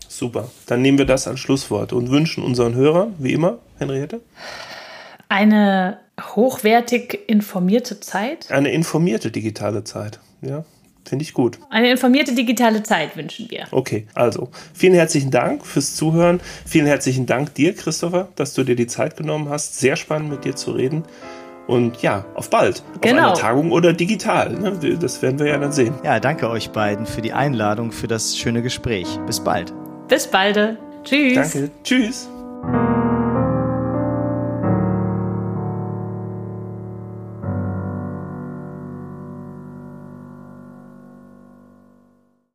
[0.09, 0.51] Super.
[0.67, 4.23] Dann nehmen wir das als Schlusswort und wünschen unseren Hörern, wie immer, Henriette,
[5.29, 8.51] eine hochwertig informierte Zeit.
[8.51, 10.64] Eine informierte digitale Zeit, ja.
[11.09, 11.59] Finde ich gut.
[11.70, 13.64] Eine informierte digitale Zeit wünschen wir.
[13.70, 16.39] Okay, also vielen herzlichen Dank fürs Zuhören.
[16.66, 19.79] Vielen herzlichen Dank dir, Christopher, dass du dir die Zeit genommen hast.
[19.79, 21.05] Sehr spannend mit dir zu reden.
[21.66, 22.83] Und ja, auf bald.
[23.01, 23.20] Genau.
[23.20, 24.53] Auf einer Tagung oder digital.
[24.53, 24.97] Ne?
[25.01, 25.95] Das werden wir ja dann sehen.
[26.05, 29.07] Ja, danke euch beiden für die Einladung, für das schöne Gespräch.
[29.26, 29.72] Bis bald.
[30.09, 30.79] Bis bald.
[31.05, 31.35] Tschüss.
[31.35, 31.70] Danke.
[31.85, 32.29] Tschüss.